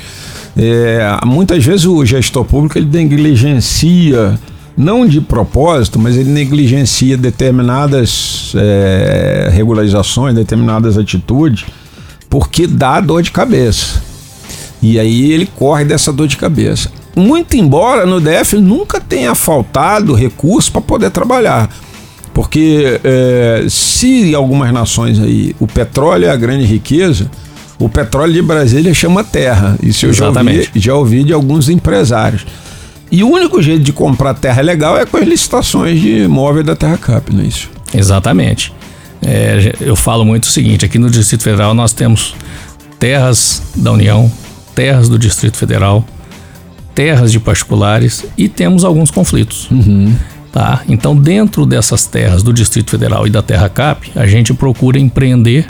[0.57, 4.39] É, muitas vezes o gestor público ele negligencia
[4.79, 11.67] não de propósito, mas ele negligencia determinadas é, regularizações, determinadas atitudes,
[12.31, 14.01] porque dá dor de cabeça.
[14.81, 16.93] E aí ele corre dessa dor de cabeça.
[17.17, 21.69] Muito embora no DF nunca tenha faltado recurso para poder trabalhar.
[22.33, 27.29] Porque é, se em algumas nações aí o petróleo é a grande riqueza,
[27.81, 29.77] o petróleo de Brasília chama terra.
[29.83, 32.47] Isso eu já ouvi, já ouvi de alguns empresários.
[33.11, 36.77] E o único jeito de comprar terra legal é com as licitações de imóvel da
[36.77, 37.71] Terra Cap, não é isso?
[37.95, 38.73] Exatamente.
[39.23, 42.35] É, eu falo muito o seguinte: aqui no Distrito Federal nós temos
[42.99, 44.31] terras da União,
[44.75, 46.05] terras do Distrito Federal,
[46.95, 49.71] terras de particulares e temos alguns conflitos.
[49.71, 50.15] Uhum.
[50.53, 50.83] Tá?
[50.89, 55.67] Então, dentro dessas terras do Distrito Federal e da Terra Cap, a gente procura empreender,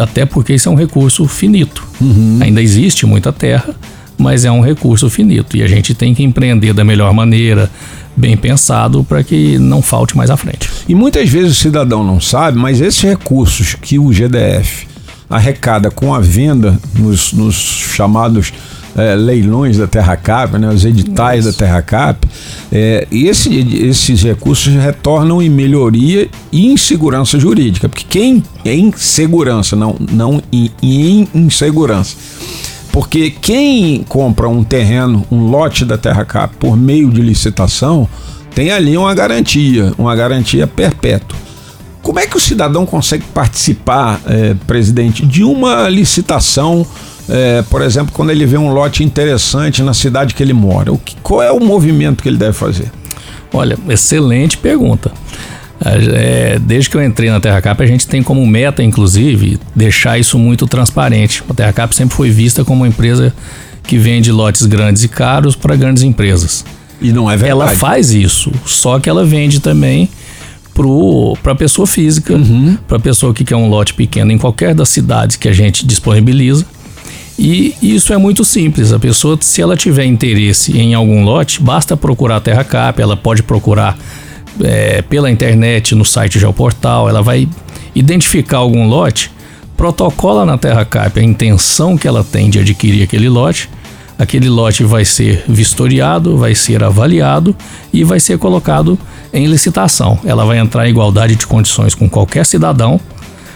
[0.00, 1.86] até porque isso é um recurso finito.
[2.00, 2.38] Uhum.
[2.40, 3.74] Ainda existe muita terra,
[4.18, 7.70] mas é um recurso finito e a gente tem que empreender da melhor maneira,
[8.16, 10.70] bem pensado, para que não falte mais à frente.
[10.88, 14.86] E muitas vezes o cidadão não sabe, mas esses recursos que o GDF
[15.28, 18.52] arrecada com a venda nos, nos chamados
[18.94, 21.52] é, leilões da Terra Cap, né, os editais Isso.
[21.52, 22.28] da Terra Cap,
[22.70, 23.54] é, esse,
[23.86, 29.96] esses recursos retornam em melhoria e em segurança jurídica, porque quem é em segurança, não,
[29.98, 32.14] não em, em insegurança
[32.92, 38.06] porque quem compra um terreno, um lote da Terra Cap por meio de licitação,
[38.54, 41.38] tem ali uma garantia, uma garantia perpétua.
[42.02, 46.84] Como é que o cidadão consegue participar, é, presidente, de uma licitação,
[47.28, 50.92] é, por exemplo, quando ele vê um lote interessante na cidade que ele mora?
[50.92, 52.92] O que, qual é o movimento que ele deve fazer?
[53.54, 55.12] Olha, excelente pergunta.
[55.84, 60.18] É, desde que eu entrei na Terra Cap, a gente tem como meta, inclusive, deixar
[60.18, 61.42] isso muito transparente.
[61.48, 63.34] A Terra Cap sempre foi vista como uma empresa
[63.82, 66.64] que vende lotes grandes e caros para grandes empresas.
[67.00, 67.50] E não é verdade.
[67.50, 70.08] Ela faz isso, só que ela vende também
[71.42, 72.78] para a pessoa física, uhum.
[72.86, 75.84] para a pessoa que quer um lote pequeno em qualquer das cidades que a gente
[75.84, 76.64] disponibiliza.
[77.38, 78.92] E isso é muito simples.
[78.92, 83.16] A pessoa, se ela tiver interesse em algum lote, basta procurar a Terra Cap, ela
[83.16, 83.98] pode procurar
[84.62, 87.48] é, pela internet, no site Geoportal, ela vai
[87.94, 89.30] identificar algum lote,
[89.76, 93.68] protocola na Terra Cap a intenção que ela tem de adquirir aquele lote,
[94.18, 97.54] aquele lote vai ser vistoriado, vai ser avaliado
[97.92, 98.98] e vai ser colocado
[99.32, 100.18] em licitação.
[100.24, 103.00] Ela vai entrar em igualdade de condições com qualquer cidadão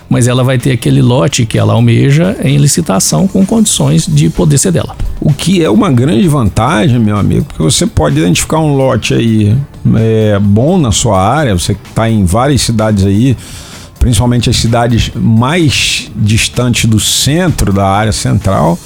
[0.08, 4.58] mas ela vai ter aquele lote que ela almeja em licitação com condições de poder
[4.58, 4.96] ser dela.
[5.20, 9.56] O que é uma grande vantagem, meu amigo, porque você pode identificar um lote aí
[9.96, 13.36] é, bom na sua área, você está em várias cidades aí,
[13.98, 18.78] principalmente as cidades mais distantes do centro da área central,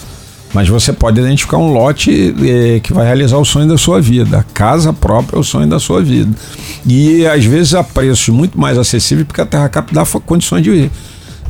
[0.53, 4.39] mas você pode identificar um lote é, que vai realizar o sonho da sua vida.
[4.39, 6.31] A casa própria é o sonho da sua vida.
[6.87, 10.91] E às vezes a preços muito mais acessíveis, porque a Terra Cap dá condições de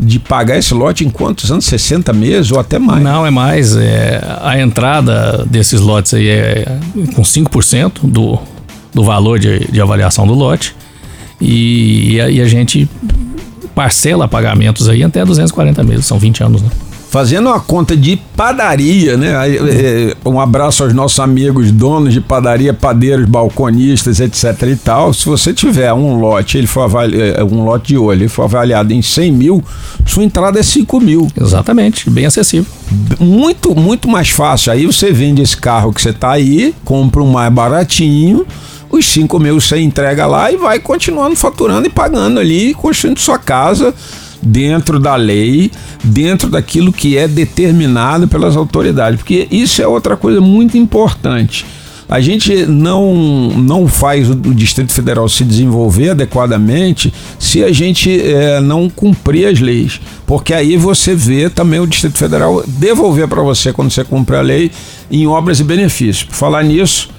[0.03, 1.67] de pagar esse lote em quantos anos?
[1.67, 3.03] 60 meses ou até mais?
[3.03, 3.77] Não, é mais.
[3.77, 6.79] É, a entrada desses lotes aí é
[7.15, 8.39] com 5% do,
[8.95, 10.75] do valor de, de avaliação do lote.
[11.39, 12.89] E, e, a, e a gente
[13.75, 16.71] parcela pagamentos aí até 240 meses, são 20 anos, né?
[17.11, 19.33] Fazendo uma conta de padaria, né?
[19.69, 25.13] É, um abraço aos nossos amigos donos de padaria, padeiros, balconistas, etc e tal.
[25.13, 28.45] Se você tiver um lote, ele for avaliado, é, um lote de olho, ele for
[28.45, 29.65] avaliado em 100 mil,
[30.07, 31.27] sua entrada é 5 mil.
[31.39, 32.71] Exatamente, bem acessível.
[33.19, 34.73] Muito, muito mais fácil.
[34.73, 38.47] Aí você vende esse carro que você tá aí, compra um mais baratinho,
[38.89, 43.39] os 5 mil você entrega lá e vai continuando faturando e pagando ali, construindo sua
[43.39, 43.93] casa
[44.43, 45.71] dentro da lei,
[46.03, 51.67] dentro daquilo que é determinado pelas autoridades, porque isso é outra coisa muito importante.
[52.11, 53.15] A gente não,
[53.51, 59.61] não faz o Distrito Federal se desenvolver adequadamente se a gente é, não cumprir as
[59.61, 60.01] leis.
[60.27, 64.41] Porque aí você vê também o Distrito Federal devolver para você, quando você cumpre a
[64.41, 64.73] lei,
[65.09, 66.25] em obras e benefícios.
[66.25, 67.11] Por falar nisso,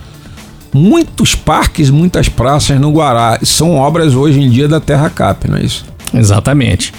[0.73, 5.57] muitos parques, muitas praças no Guará são obras hoje em dia da Terra Cap, não
[5.57, 5.85] é isso?
[6.13, 6.93] Exatamente.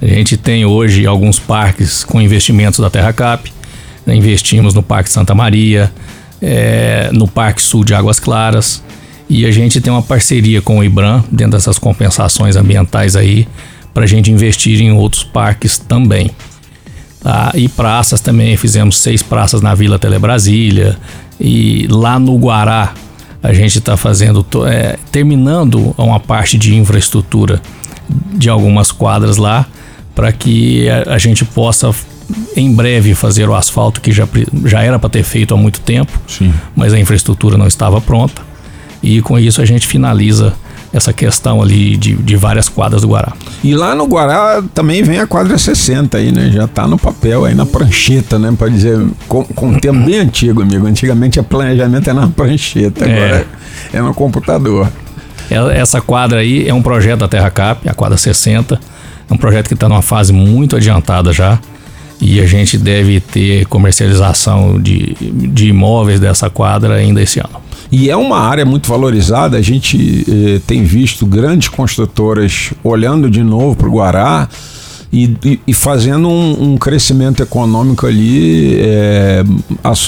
[0.00, 3.52] A gente tem hoje alguns parques com investimentos da Terra Cap.
[4.06, 5.92] Investimos no Parque Santa Maria,
[6.40, 8.82] é, no Parque Sul de Águas Claras.
[9.28, 13.46] E a gente tem uma parceria com o IBRAM dentro dessas compensações ambientais aí
[13.92, 16.30] para a gente investir em outros parques também.
[17.20, 17.50] Tá?
[17.54, 20.96] E praças também, fizemos seis praças na Vila Telebrasília
[21.40, 22.94] e lá no Guará
[23.42, 27.60] a gente está fazendo, é, terminando uma parte de infraestrutura
[28.32, 29.66] de algumas quadras lá
[30.18, 31.94] para que a, a gente possa
[32.56, 34.26] em breve fazer o asfalto que já,
[34.64, 36.52] já era para ter feito há muito tempo, Sim.
[36.74, 38.42] mas a infraestrutura não estava pronta.
[39.00, 40.54] E com isso a gente finaliza
[40.92, 43.32] essa questão ali de, de várias quadras do Guará.
[43.62, 46.50] E lá no Guará também vem a quadra 60 aí, né?
[46.50, 48.52] Já tá no papel aí na prancheta, né?
[48.58, 50.84] Para dizer, com, com um tempo bem antigo, amigo.
[50.84, 53.46] Antigamente a planejamento era na prancheta, agora
[53.92, 54.90] é, é no computador.
[55.48, 58.97] É, essa quadra aí é um projeto da Terra Cap, a quadra 60.
[59.28, 61.58] É um projeto que está numa fase muito adiantada já
[62.20, 67.68] e a gente deve ter comercialização de, de imóveis dessa quadra ainda esse ano.
[67.90, 73.42] E é uma área muito valorizada, a gente eh, tem visto grandes construtoras olhando de
[73.42, 74.46] novo para o Guará
[75.10, 79.42] e, e, e, fazendo um, um, crescimento econômico ali é,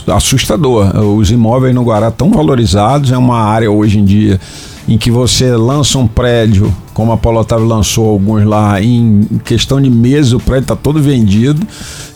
[0.06, 0.94] assustador.
[1.16, 4.38] Os imóveis no Guará estão valorizados, é uma área hoje em dia
[4.88, 9.81] em que você lança um prédio, como a Paulo Otávio lançou alguns lá, em questão
[9.81, 11.66] de meses o prédio está todo vendido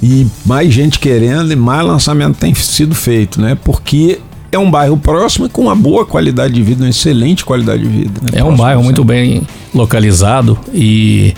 [0.02, 3.56] e mais gente querendo e mais lançamento tem sido feito, né?
[3.62, 7.88] Porque é um bairro próximo com uma boa qualidade de vida, uma excelente qualidade de
[7.88, 8.20] vida.
[8.22, 8.40] Né?
[8.40, 9.42] É um bairro muito bem
[9.74, 11.34] localizado e,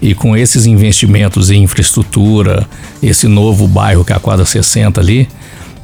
[0.00, 2.66] e com esses investimentos em infraestrutura,
[3.02, 5.28] esse novo bairro que é a quadra 60 ali,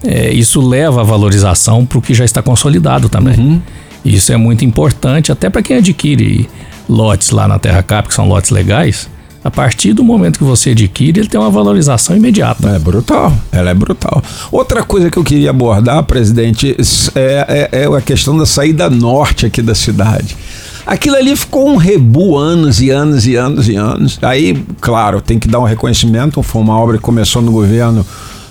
[0.05, 3.39] é, isso leva a valorização para o que já está consolidado também.
[3.39, 3.63] Uhum.
[4.05, 6.49] Isso é muito importante até para quem adquire
[6.89, 9.09] lotes lá na Terra Cap, que são lotes legais.
[9.45, 12.69] A partir do momento que você adquire, ele tem uma valorização imediata.
[12.71, 14.23] É brutal, ela é brutal.
[14.51, 16.77] Outra coisa que eu queria abordar, presidente,
[17.15, 20.37] é, é, é a questão da saída norte aqui da cidade.
[20.85, 24.19] Aquilo ali ficou um rebu anos e anos e anos e anos.
[24.23, 26.43] Aí, claro, tem que dar um reconhecimento.
[26.43, 28.05] Foi uma obra que começou no governo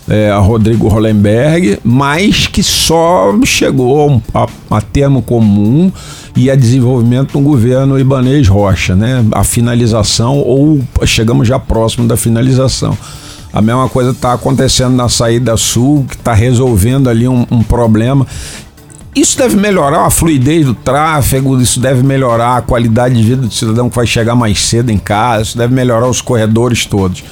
[0.08, 5.92] é, a Rodrigo Hollenberg, mas que só chegou a, a, termo comum
[6.36, 9.26] e a desenvolvimento no governo Ibanês Rocha, né?
[9.32, 12.98] A finalização ou chegamos já próximo da finalização.
[13.52, 18.26] A mesma coisa está acontecendo na saída sul, que está resolvendo ali um, um problema.
[19.16, 23.52] Isso deve melhorar a fluidez do tráfego, isso deve melhorar a qualidade de vida do
[23.52, 27.24] cidadão que vai chegar mais cedo em casa, isso deve melhorar os corredores todos.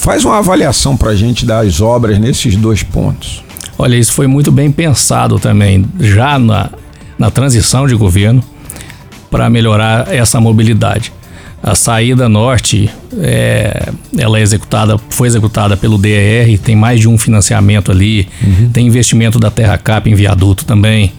[0.00, 3.44] Faz uma avaliação para a gente das obras nesses dois pontos.
[3.78, 6.70] Olha, isso foi muito bem pensado também, já na,
[7.18, 8.42] na transição de governo,
[9.30, 11.12] para melhorar essa mobilidade.
[11.62, 17.18] A saída norte, é, ela é executada, foi executada pelo DER, tem mais de um
[17.18, 18.70] financiamento ali, uhum.
[18.70, 21.12] tem investimento da Terra Cap em viaduto também.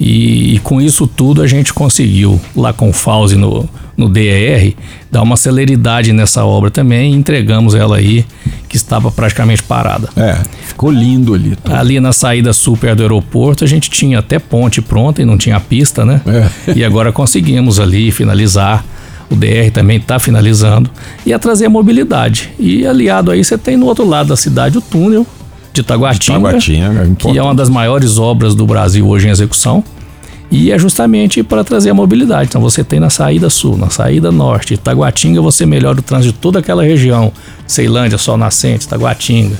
[0.00, 4.74] E, e, com isso tudo a gente conseguiu, lá com o Fauzi no, no DER,
[5.10, 8.24] dar uma celeridade nessa obra também e entregamos ela aí,
[8.66, 10.08] que estava praticamente parada.
[10.16, 11.54] É, ficou lindo ali.
[11.54, 11.74] Tudo.
[11.74, 15.60] Ali na saída super do aeroporto, a gente tinha até ponte pronta e não tinha
[15.60, 16.22] pista, né?
[16.26, 16.50] É.
[16.80, 18.84] E agora conseguimos ali finalizar.
[19.28, 20.90] O DR também está finalizando
[21.24, 22.50] e a trazer a mobilidade.
[22.58, 25.24] E aliado aí, você tem no outro lado da cidade o túnel
[25.72, 29.30] de Taguatinga, de Taguatinga é que é uma das maiores obras do Brasil hoje em
[29.30, 29.84] execução.
[30.50, 32.48] E é justamente para trazer a mobilidade.
[32.48, 36.38] Então você tem na saída sul, na saída norte, Taguatinga você melhora o trânsito de
[36.40, 37.32] toda aquela região,
[37.68, 39.56] Ceilândia, Sol Nascente, Taguatinga.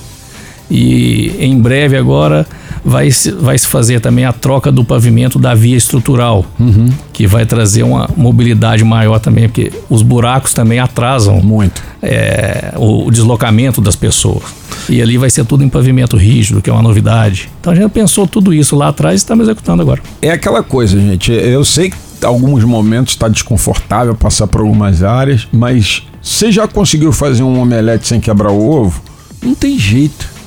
[0.71, 2.47] E em breve agora
[2.83, 6.89] vai se, vai se fazer também a troca do pavimento da via estrutural, uhum.
[7.11, 13.07] que vai trazer uma mobilidade maior também, porque os buracos também atrasam muito é, o,
[13.07, 14.43] o, deslocamento das pessoas.
[14.89, 17.49] E ali vai ser tudo em pavimento rígido, que é uma novidade.
[17.59, 20.01] Então a gente pensou tudo isso lá atrás e estamos executando agora.
[20.21, 21.31] É aquela coisa, gente.
[21.31, 26.67] Eu sei que em alguns momentos está desconfortável passar por algumas áreas, mas você já
[26.67, 29.01] conseguiu fazer um omelete sem quebrar o ovo?
[29.43, 30.40] Não tem jeito.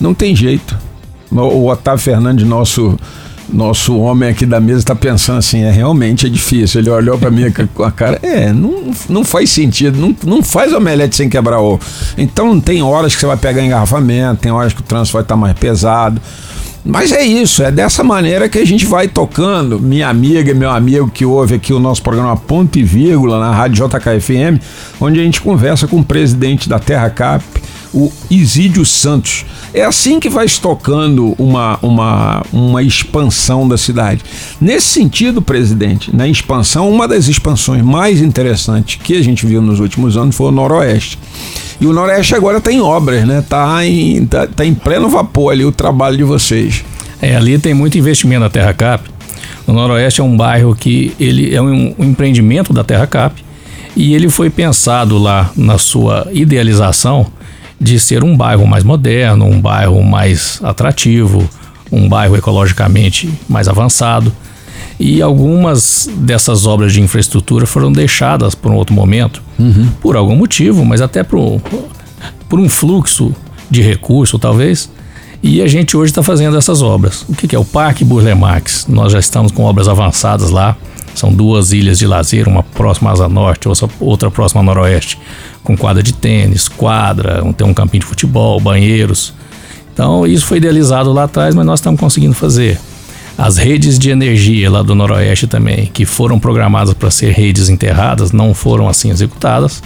[0.00, 0.76] Não tem jeito.
[1.30, 2.96] O Otávio Fernandes, nosso
[3.48, 6.80] nosso homem aqui da mesa está pensando assim, é realmente é difícil.
[6.80, 10.72] Ele olhou para mim com a cara, é, não, não faz sentido, não, não faz
[10.72, 11.80] omelete sem quebrar ovo.
[12.16, 15.34] Então tem horas que você vai pegar engarrafamento, tem horas que o trânsito vai estar
[15.34, 16.20] tá mais pesado.
[16.86, 19.80] Mas é isso, é dessa maneira que a gente vai tocando.
[19.80, 23.50] Minha amiga e meu amigo que ouve aqui o nosso programa Ponto e Vírgula na
[23.50, 24.60] Rádio JKFM,
[25.00, 27.42] onde a gente conversa com o presidente da Terra Cap,
[27.94, 29.46] o Isídio Santos.
[29.72, 34.22] É assim que vai estocando uma, uma, uma expansão da cidade.
[34.60, 39.78] Nesse sentido, presidente, na expansão, uma das expansões mais interessantes que a gente viu nos
[39.78, 41.18] últimos anos foi o Noroeste.
[41.80, 43.44] E o Noroeste agora tem tá obras, né?
[43.48, 46.84] Tá em, tá, tá em pleno vapor ali o trabalho de vocês.
[47.22, 49.08] É, ali tem muito investimento da Terra Cap.
[49.66, 53.42] O Noroeste é um bairro que ele é um, um empreendimento da Terra Cap
[53.96, 57.26] e ele foi pensado lá na sua idealização
[57.84, 61.46] de ser um bairro mais moderno, um bairro mais atrativo,
[61.92, 64.32] um bairro ecologicamente mais avançado.
[64.98, 69.88] E algumas dessas obras de infraestrutura foram deixadas por um outro momento, uhum.
[70.00, 71.60] por algum motivo, mas até por,
[72.48, 73.34] por um fluxo
[73.70, 74.90] de recurso, talvez.
[75.42, 77.22] E a gente hoje está fazendo essas obras.
[77.28, 78.86] O que, que é o Parque Burlemax?
[78.88, 80.74] Nós já estamos com obras avançadas lá.
[81.14, 83.68] São duas ilhas de lazer, uma próxima à Asa Norte,
[84.00, 85.18] outra próxima ao Noroeste,
[85.62, 89.32] com quadra de tênis, quadra, tem um campinho de futebol, banheiros.
[89.92, 92.80] Então, isso foi idealizado lá atrás, mas nós estamos conseguindo fazer.
[93.38, 98.32] As redes de energia lá do Noroeste também, que foram programadas para ser redes enterradas,
[98.32, 99.82] não foram assim executadas.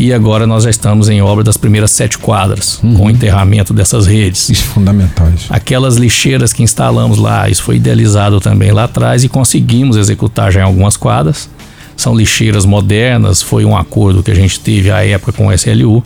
[0.00, 2.94] E agora nós já estamos em obra das primeiras sete quadras, uhum.
[2.94, 4.48] com o enterramento dessas redes.
[4.48, 5.28] Isso é fundamental.
[5.36, 5.52] Isso.
[5.52, 10.60] Aquelas lixeiras que instalamos lá, isso foi idealizado também lá atrás e conseguimos executar já
[10.60, 11.50] em algumas quadras.
[11.98, 16.02] São lixeiras modernas, foi um acordo que a gente teve à época com o SLU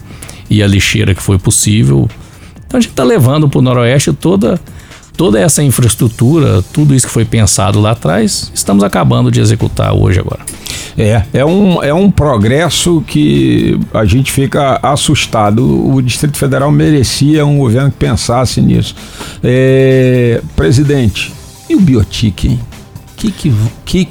[0.51, 2.11] e a lixeira que foi possível.
[2.67, 4.61] Então a gente está levando para o Noroeste toda
[5.17, 10.21] toda essa infraestrutura, tudo isso que foi pensado lá atrás, estamos acabando de executar hoje
[10.21, 10.41] agora.
[10.97, 15.93] É, é um, é um progresso que a gente fica assustado.
[15.93, 18.95] O Distrito Federal merecia um governo que pensasse nisso.
[19.43, 21.33] É, presidente,
[21.69, 22.61] e o Biotic, hein?
[23.17, 23.53] Que, que,
[23.85, 24.09] que,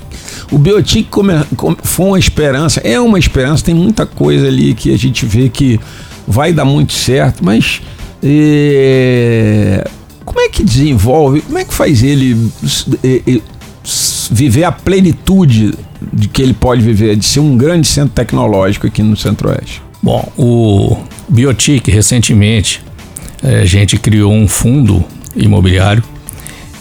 [0.51, 4.93] o Biotic come, come, foi uma esperança, é uma esperança, tem muita coisa ali que
[4.93, 5.79] a gente vê que
[6.27, 7.81] vai dar muito certo, mas
[8.23, 9.87] é,
[10.25, 12.51] como é que desenvolve, como é que faz ele
[13.03, 13.41] é, é,
[14.31, 15.73] viver a plenitude
[16.11, 19.81] de que ele pode viver, de ser um grande centro tecnológico aqui no Centro-Oeste?
[20.01, 20.97] Bom, o
[21.29, 22.81] Biotic recentemente
[23.41, 25.03] é, a gente criou um fundo
[25.35, 26.03] imobiliário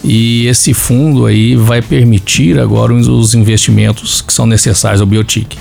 [0.04, 5.56] e esse fundo aí vai permitir agora os investimentos que são necessários ao Biotic.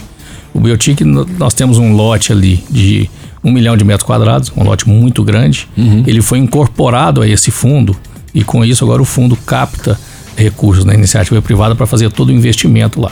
[0.54, 3.10] O Biotic nós temos um lote ali de
[3.44, 5.68] um milhão de metros quadrados, um lote muito grande.
[5.78, 6.04] Uhum.
[6.06, 7.96] Ele foi incorporado a esse fundo
[8.34, 10.00] e com isso agora o fundo capta
[10.36, 13.12] recursos da iniciativa privada para fazer todo o investimento lá.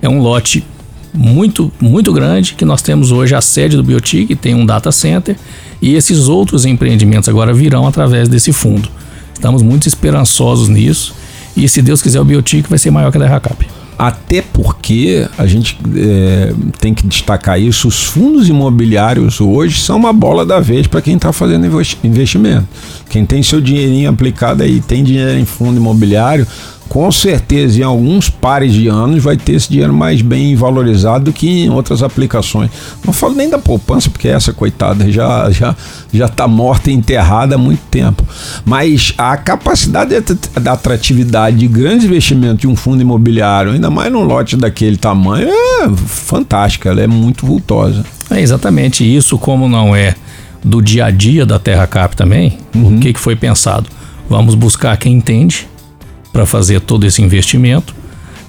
[0.00, 0.64] É um lote
[1.12, 5.36] muito, muito grande que nós temos hoje a sede do Biotic, tem um data center
[5.80, 8.88] e esses outros empreendimentos agora virão através desse fundo.
[9.34, 11.14] Estamos muito esperançosos nisso
[11.56, 13.66] e se Deus quiser o Biotic vai ser maior que a da Racap.
[13.98, 20.12] Até porque a gente é, tem que destacar isso: os fundos imobiliários hoje são uma
[20.12, 21.66] bola da vez para quem está fazendo
[22.02, 22.66] investimento.
[23.08, 26.46] Quem tem seu dinheirinho aplicado aí, tem dinheiro em fundo imobiliário,
[26.92, 31.32] com certeza em alguns pares de anos vai ter esse dinheiro mais bem valorizado do
[31.32, 32.70] que em outras aplicações.
[33.02, 35.74] Não falo nem da poupança, porque essa coitada já já
[36.12, 38.22] já está morta e enterrada há muito tempo.
[38.66, 40.14] Mas a capacidade
[40.60, 45.48] da atratividade de grandes investimentos de um fundo imobiliário, ainda mais num lote daquele tamanho,
[45.48, 48.04] é fantástica, ela é muito vultosa.
[48.30, 50.14] É exatamente isso, como não é
[50.62, 52.98] do dia a dia da Terra Cap também, uhum.
[52.98, 53.88] o que, que foi pensado?
[54.28, 55.66] Vamos buscar quem entende,
[56.32, 57.94] para fazer todo esse investimento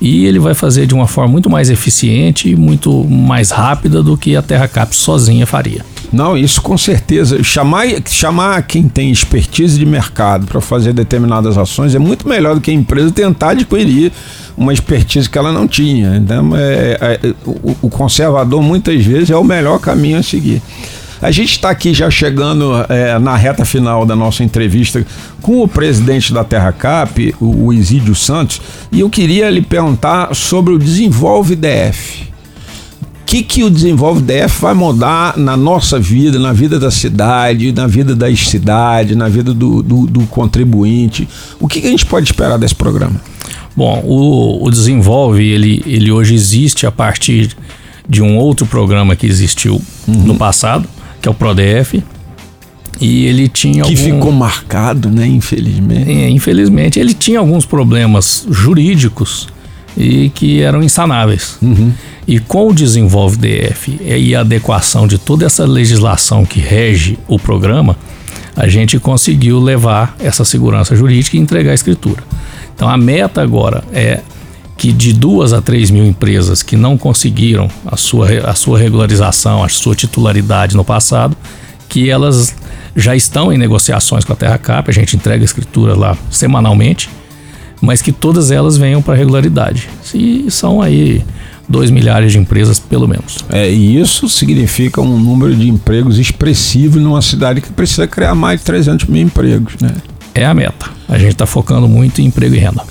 [0.04, 4.18] e ele vai fazer de uma forma muito mais eficiente e muito mais rápida do
[4.18, 5.86] que a Terra Cap sozinha faria.
[6.12, 7.42] Não, isso com certeza.
[7.42, 12.62] Chamar, chamar quem tem expertise de mercado para fazer determinadas ações é muito melhor do
[12.62, 14.12] que a empresa tentar adquirir
[14.58, 16.18] uma expertise que ela não tinha.
[16.18, 20.62] Então, é, é, o, o conservador muitas vezes é o melhor caminho a seguir.
[21.24, 25.06] A gente está aqui já chegando é, na reta final da nossa entrevista
[25.42, 28.60] com o presidente da Terra Cap, o, o Isídio Santos,
[28.92, 32.24] e eu queria lhe perguntar sobre o Desenvolve DF.
[33.22, 37.72] O que, que o Desenvolve DF vai mudar na nossa vida, na vida da cidade,
[37.72, 41.26] na vida das cidades, na vida do, do, do contribuinte?
[41.58, 43.16] O que, que a gente pode esperar desse programa?
[43.78, 47.56] Bom, o, o Desenvolve, ele, ele hoje existe a partir
[48.08, 50.14] de um outro programa que existiu uhum.
[50.26, 50.86] no passado,
[51.24, 52.04] que é o PRODEF.
[53.00, 53.96] E ele tinha Que algum...
[53.96, 55.26] ficou marcado, né?
[55.26, 56.12] Infelizmente.
[56.12, 59.48] É, infelizmente, ele tinha alguns problemas jurídicos
[59.98, 61.58] e que eram insanáveis.
[62.28, 67.40] E com o Desenvolve DF e a adequação de toda essa legislação que rege o
[67.40, 67.98] programa,
[68.56, 72.24] a gente conseguiu levar essa segurança jurídica e entregar a escritura.
[72.76, 74.20] Então a meta agora é
[74.78, 79.64] que de duas a três mil empresas que não conseguiram a sua, a sua regularização,
[79.64, 81.38] a sua titularidade no passado,
[81.88, 82.56] que elas
[82.96, 87.10] já estão em negociações com a Terra Cap, a gente entrega escritura lá semanalmente,
[87.82, 89.90] mas que todas elas venham para regularidade.
[90.14, 91.24] E são aí
[91.68, 93.40] 2 milhares de empresas, pelo menos.
[93.50, 98.60] É, e isso significa um número de empregos expressivo numa cidade que precisa criar mais
[98.60, 99.92] de 300 mil empregos, né?
[100.36, 100.90] É a meta.
[101.08, 102.82] A gente está focando muito em emprego e renda.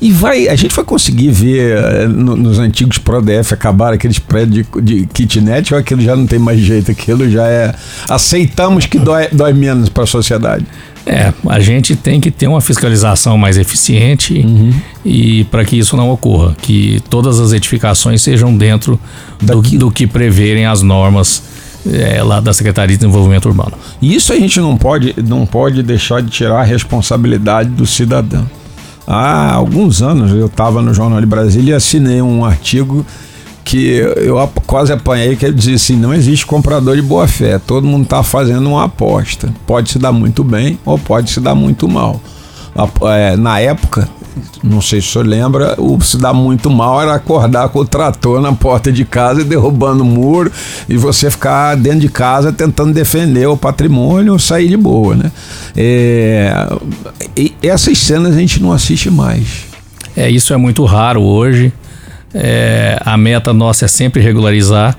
[0.00, 4.66] E vai, a gente vai conseguir ver eh, no- nos antigos ProDF acabar aqueles prédios
[4.76, 7.74] de, de kitnet ou aquilo já não tem mais jeito, aquilo já é.
[8.08, 10.64] Aceitamos que dói, dói menos para a sociedade.
[11.04, 14.46] É, a gente tem que ter uma fiscalização mais eficiente
[15.04, 19.00] e para que isso não ocorra, que todas as edificações sejam dentro
[19.40, 21.42] do, do que preverem as normas
[21.90, 23.72] é, lá da Secretaria de Desenvolvimento Urbano.
[24.00, 28.48] E isso a gente não pode, não pode deixar de tirar a responsabilidade do cidadão.
[29.06, 33.04] Há alguns anos eu estava no Jornal de Brasília e assinei um artigo
[33.64, 37.86] que eu quase apanhei que ele dizia assim, não existe comprador de boa fé, todo
[37.86, 39.52] mundo está fazendo uma aposta.
[39.66, 42.20] Pode se dar muito bem ou pode se dar muito mal.
[43.02, 44.08] É, na época,
[44.62, 47.84] não sei se o senhor lembra, o se dar muito mal era acordar com o
[47.84, 50.50] trator na porta de casa e derrubando o muro
[50.88, 55.32] e você ficar dentro de casa tentando defender o patrimônio ou sair de boa, né?
[55.76, 56.52] É,
[57.62, 59.64] essas cenas a gente não assiste mais.
[60.16, 61.72] É, isso é muito raro hoje.
[62.34, 64.96] É, a meta nossa é sempre regularizar.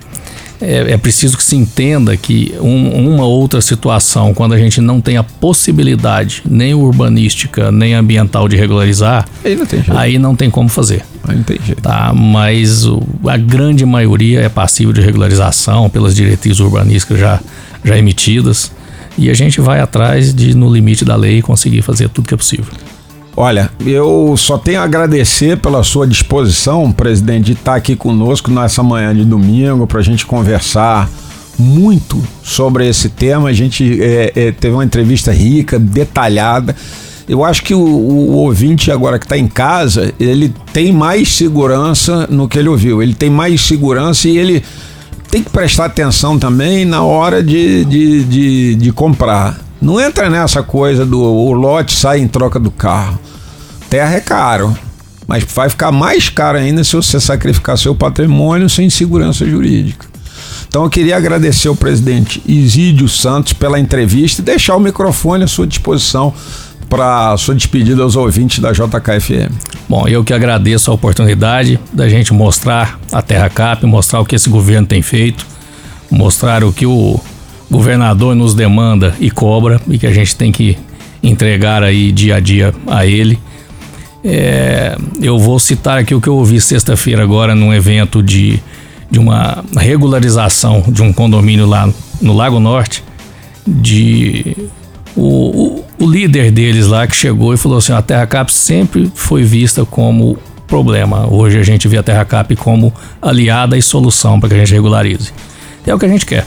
[0.65, 5.01] É, é preciso que se entenda que um- uma outra situação, quando a gente não
[5.01, 9.97] tem a possibilidade nem urbanística nem ambiental de regularizar, Aí não tem jeito.
[9.97, 11.03] aí não tem como fazer.
[11.27, 11.81] Aí não tem jeito.
[11.81, 12.13] Tá?
[12.13, 17.39] Mas o- a grande maioria é passível de regularização pelas diretrizes urbanísticas já,
[17.83, 18.71] já emitidas.
[19.17, 22.37] E a gente vai atrás de, no limite da lei, conseguir fazer tudo que é
[22.37, 22.65] possível.
[23.35, 28.83] Olha, eu só tenho a agradecer pela sua disposição, presidente, de estar aqui conosco nessa
[28.83, 31.09] manhã de domingo para a gente conversar
[31.57, 33.49] muito sobre esse tema.
[33.49, 36.75] A gente é, é, teve uma entrevista rica, detalhada.
[37.27, 42.27] Eu acho que o, o ouvinte agora que está em casa, ele tem mais segurança
[42.29, 43.01] no que ele ouviu.
[43.01, 44.63] Ele tem mais segurança e ele
[45.31, 49.59] tem que prestar atenção também na hora de, de, de, de comprar.
[49.83, 53.19] Não entra nessa coisa do o lote sai em troca do carro.
[53.89, 54.73] Terra é caro,
[55.27, 60.07] mas vai ficar mais caro ainda se você sacrificar seu patrimônio sem segurança jurídica.
[60.69, 65.47] Então eu queria agradecer ao presidente Isídio Santos pela entrevista e deixar o microfone à
[65.47, 66.33] sua disposição
[66.89, 69.51] para sua despedida aos ouvintes da JKFM.
[69.89, 74.37] Bom, eu que agradeço a oportunidade da gente mostrar a Terra Cap, mostrar o que
[74.37, 75.45] esse governo tem feito,
[76.09, 77.19] mostrar o que o
[77.73, 80.77] governador nos demanda e cobra e que a gente tem que
[81.23, 83.39] entregar aí dia a dia a ele.
[84.23, 88.61] É, eu vou citar aqui o que eu ouvi sexta-feira agora num evento de,
[89.09, 91.89] de uma regularização de um condomínio lá
[92.21, 93.03] no Lago Norte,
[93.65, 94.55] de
[95.15, 99.11] o, o, o líder deles lá que chegou e falou assim: a Terra Cap sempre
[99.15, 101.27] foi vista como problema.
[101.27, 104.73] Hoje a gente vê a Terra Cap como aliada e solução para que a gente
[104.73, 105.31] regularize.
[105.85, 106.45] É o que a gente quer,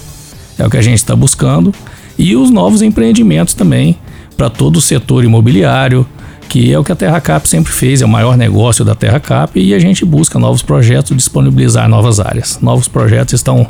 [0.58, 1.74] é o que a gente está buscando
[2.18, 3.98] e os novos empreendimentos também
[4.36, 6.06] para todo o setor imobiliário,
[6.48, 9.18] que é o que a Terra Cap sempre fez, é o maior negócio da Terra
[9.18, 12.58] Cap e a gente busca novos projetos, disponibilizar novas áreas.
[12.60, 13.66] Novos projetos estão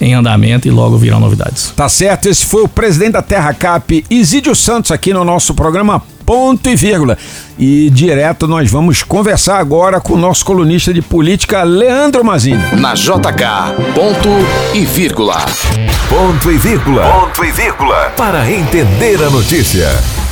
[0.00, 1.72] em andamento e logo virão novidades.
[1.76, 6.02] Tá certo, esse foi o presidente da Terra Cap, Isídio Santos, aqui no nosso programa
[6.30, 7.18] Ponto e Vírgula.
[7.58, 12.62] E direto nós vamos conversar agora com o nosso colunista de política, Leandro Mazini.
[12.78, 14.28] Na JK, ponto
[14.72, 15.44] e vírgula.
[16.08, 17.02] Ponto e vírgula.
[17.02, 18.12] Ponto e vírgula.
[18.16, 19.88] Para entender a notícia.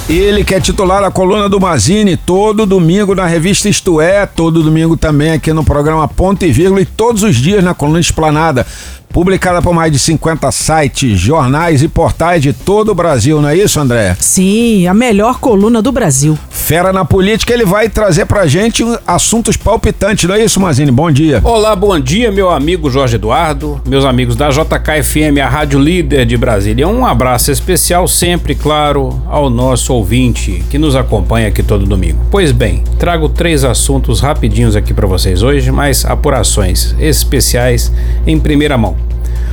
[0.08, 4.62] Ele que é titular da coluna do Mazini todo domingo na revista Isto É, todo
[4.62, 8.66] domingo também aqui no programa Ponto e Vírgula e todos os dias na coluna Esplanada.
[9.10, 13.56] Publicada por mais de 50 sites, jornais e portais de todo o Brasil, não é
[13.56, 14.14] isso, André?
[14.20, 16.38] Sim, a melhor coluna do Brasil.
[16.50, 20.90] Fera na política, ele vai trazer pra gente assuntos palpitantes, não é isso, Mazini?
[20.90, 21.40] Bom dia.
[21.42, 26.36] Olá, bom dia, meu amigo Jorge Eduardo, meus amigos da JKFM, a rádio líder de
[26.36, 26.86] Brasília.
[26.86, 32.18] Um abraço especial sempre, claro, ao nosso ouvinte que nos acompanha aqui todo domingo.
[32.30, 37.92] Pois bem, trago três assuntos rapidinhos aqui para vocês hoje, mas apurações especiais
[38.26, 38.96] em primeira mão.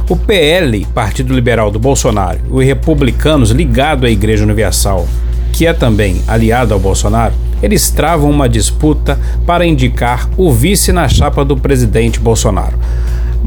[0.07, 5.07] O PL, Partido Liberal do Bolsonaro, e os republicanos ligado à Igreja Universal,
[5.51, 7.33] que é também aliado ao Bolsonaro,
[7.63, 12.77] eles travam uma disputa para indicar o vice na chapa do presidente Bolsonaro.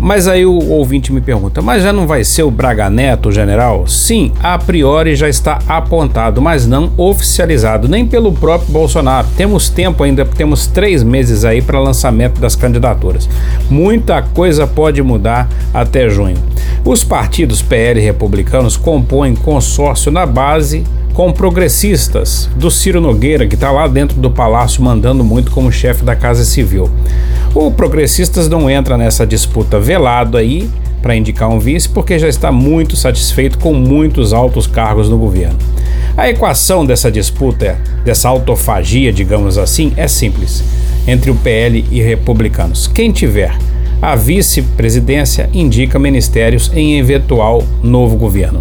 [0.00, 3.86] Mas aí o ouvinte me pergunta: mas já não vai ser o Braga Neto, general?
[3.86, 9.26] Sim, a priori já está apontado, mas não oficializado, nem pelo próprio Bolsonaro.
[9.36, 13.28] Temos tempo ainda, temos três meses aí para lançamento das candidaturas.
[13.68, 16.36] Muita coisa pode mudar até junho.
[16.84, 20.84] Os partidos PL republicanos compõem consórcio na base
[21.18, 26.04] com progressistas do Ciro Nogueira, que está lá dentro do palácio mandando muito como chefe
[26.04, 26.88] da Casa Civil.
[27.52, 30.70] O Progressistas não entra nessa disputa velado aí
[31.02, 35.58] para indicar um vice porque já está muito satisfeito com muitos altos cargos no governo.
[36.16, 40.62] A equação dessa disputa, dessa autofagia, digamos assim, é simples
[41.04, 42.86] entre o PL e republicanos.
[42.86, 43.58] Quem tiver
[44.00, 48.60] a vice-presidência indica ministérios em eventual novo governo.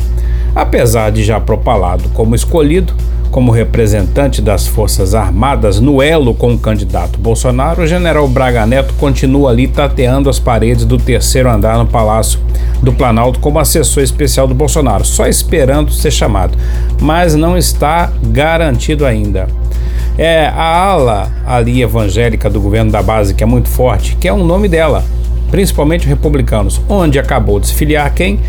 [0.55, 2.93] Apesar de já propalado como escolhido,
[3.31, 8.93] como representante das Forças Armadas no elo com o candidato Bolsonaro, o general Braga Neto
[8.95, 12.39] continua ali tateando as paredes do terceiro andar no Palácio
[12.81, 16.57] do Planalto como assessor especial do Bolsonaro, só esperando ser chamado,
[17.01, 19.47] mas não está garantido ainda.
[20.17, 24.33] É a ala ali evangélica do governo da base, que é muito forte, que é
[24.33, 25.03] o nome dela,
[25.49, 28.39] principalmente republicanos, onde acabou de se filiar quem?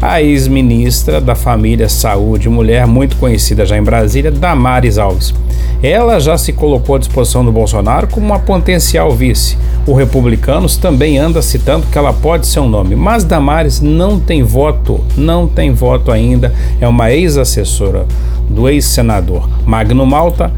[0.00, 5.34] A ex-ministra da Família, Saúde e Mulher, muito conhecida já em Brasília, Damares Alves.
[5.82, 9.56] Ela já se colocou à disposição do Bolsonaro como uma potencial vice.
[9.86, 14.42] O Republicanos também anda citando que ela pode ser um nome, mas Damares não tem
[14.42, 16.52] voto, não tem voto ainda.
[16.80, 18.06] É uma ex-assessora
[18.48, 20.52] do ex-senador Magno Malta,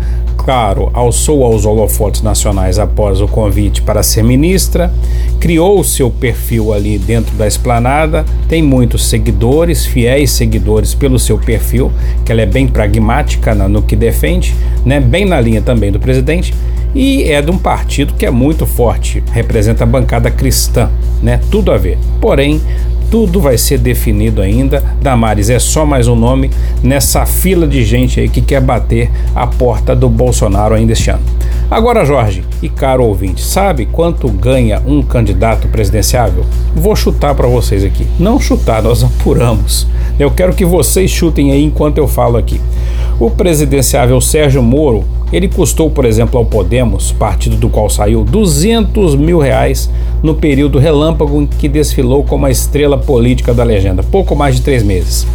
[0.51, 4.93] claro, alçou aos holofotes nacionais após o convite para ser ministra,
[5.39, 11.93] criou seu perfil ali dentro da esplanada, tem muitos seguidores, fiéis seguidores pelo seu perfil,
[12.25, 14.53] que ela é bem pragmática no que defende,
[14.85, 16.53] né, bem na linha também do presidente,
[16.97, 20.91] e é de um partido que é muito forte, representa a bancada cristã,
[21.23, 21.97] né, tudo a ver.
[22.21, 22.61] Porém,
[23.11, 24.83] tudo vai ser definido ainda.
[25.03, 26.51] Damares é só mais um nome
[26.83, 31.23] nessa fila de gente aí que quer bater a porta do Bolsonaro ainda este ano.
[31.71, 36.45] Agora, Jorge e caro ouvinte, sabe quanto ganha um candidato presidenciável?
[36.75, 38.07] Vou chutar para vocês aqui.
[38.19, 39.87] Não chutar, nós apuramos.
[40.19, 42.61] Eu quero que vocês chutem aí enquanto eu falo aqui.
[43.21, 49.15] O presidenciável Sérgio Moro, ele custou, por exemplo, ao Podemos, partido do qual saiu, 200
[49.15, 49.89] mil reais
[50.23, 54.63] no período relâmpago em que desfilou como a estrela política da legenda, pouco mais de
[54.63, 55.27] três meses.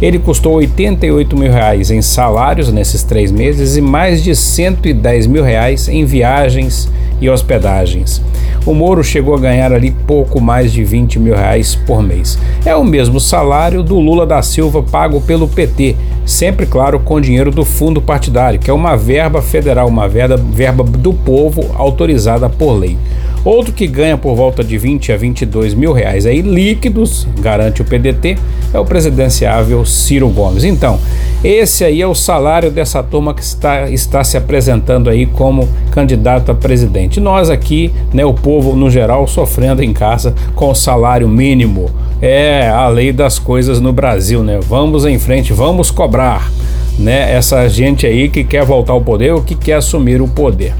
[0.00, 5.42] Ele custou 88 mil reais em salários nesses três meses e mais de 110 mil
[5.42, 6.88] reais em viagens
[7.20, 8.22] e hospedagens.
[8.66, 12.38] O Moro chegou a ganhar ali pouco mais de 20 mil reais por mês.
[12.64, 15.96] É o mesmo salário do Lula da Silva pago pelo PT,
[16.26, 20.84] sempre, claro, com dinheiro do fundo partidário, que é uma verba federal, uma verba, verba
[20.84, 22.96] do povo autorizada por lei.
[23.42, 27.84] Outro que ganha por volta de 20 a 22 mil reais aí líquidos, garante o
[27.86, 28.36] PDT,
[28.72, 30.62] é o presidenciável Ciro Gomes.
[30.62, 31.00] Então,
[31.42, 36.52] esse aí é o salário dessa turma que está, está se apresentando aí como candidato
[36.52, 37.09] a presidente.
[37.18, 41.90] Nós aqui, né, o povo no geral, sofrendo em casa com o salário mínimo.
[42.20, 44.60] É a lei das coisas no Brasil, né?
[44.68, 46.52] Vamos em frente, vamos cobrar,
[46.98, 47.32] né?
[47.34, 50.74] Essa gente aí que quer voltar ao poder ou que quer assumir o poder.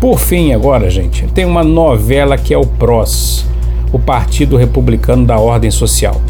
[0.00, 3.44] Por fim, agora, gente, tem uma novela que é o PROS,
[3.92, 6.20] o Partido Republicano da Ordem Social.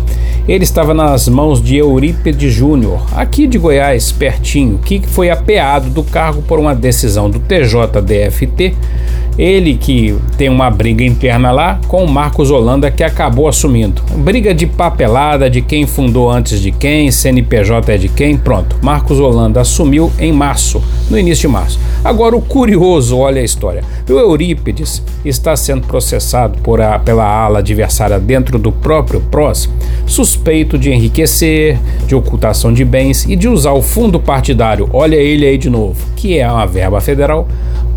[0.49, 6.05] Ele estava nas mãos de Eurípides Júnior, aqui de Goiás, pertinho, que foi apeado do
[6.05, 8.77] cargo por uma decisão do TJDFT
[9.39, 14.03] ele que tem uma briga interna lá com o Marcos Holanda que acabou assumindo.
[14.17, 18.77] Briga de papelada de quem fundou antes de quem, CNPJ é de quem, pronto.
[18.83, 21.79] Marcos Holanda assumiu em março, no início de março.
[22.03, 23.83] Agora o curioso, olha a história.
[24.09, 29.69] O Eurípides está sendo processado por a, pela ala adversária dentro do próprio PROS,
[30.07, 35.45] suspeito de enriquecer, de ocultação de bens e de usar o fundo partidário, olha ele
[35.45, 37.49] aí de novo, que é uma verba federal,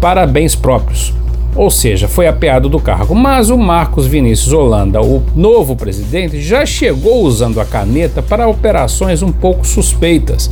[0.01, 1.13] para bens próprios
[1.55, 3.15] ou seja, foi apeado do cargo.
[3.15, 9.21] Mas o Marcos Vinícius Holanda, o novo presidente, já chegou usando a caneta para operações
[9.21, 10.49] um pouco suspeitas.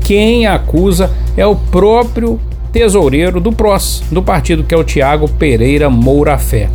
[0.00, 2.40] Quem acusa é o próprio
[2.72, 6.68] tesoureiro do PROS, do partido, que é o Tiago Pereira Moura Fé.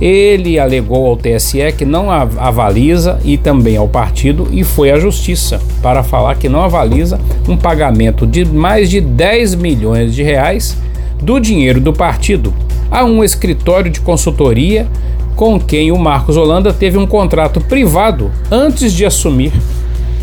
[0.00, 5.58] Ele alegou ao TSE que não avaliza e também ao partido e foi à justiça
[5.80, 10.76] para falar que não avaliza um pagamento de mais de 10 milhões de reais
[11.22, 12.52] do dinheiro do partido
[12.90, 14.86] a um escritório de consultoria
[15.34, 19.52] com quem o Marcos Holanda teve um contrato privado antes de assumir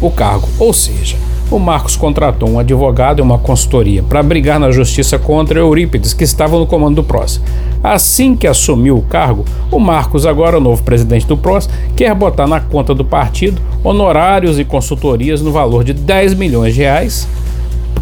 [0.02, 0.50] o cargo.
[0.60, 1.16] Ou seja,
[1.52, 6.24] o Marcos contratou um advogado e uma consultoria para brigar na justiça contra Eurípides, que
[6.24, 7.40] estava no comando do PROS.
[7.84, 12.48] Assim que assumiu o cargo, o Marcos, agora o novo presidente do PROS, quer botar
[12.48, 17.28] na conta do partido honorários e consultorias no valor de 10 milhões de reais,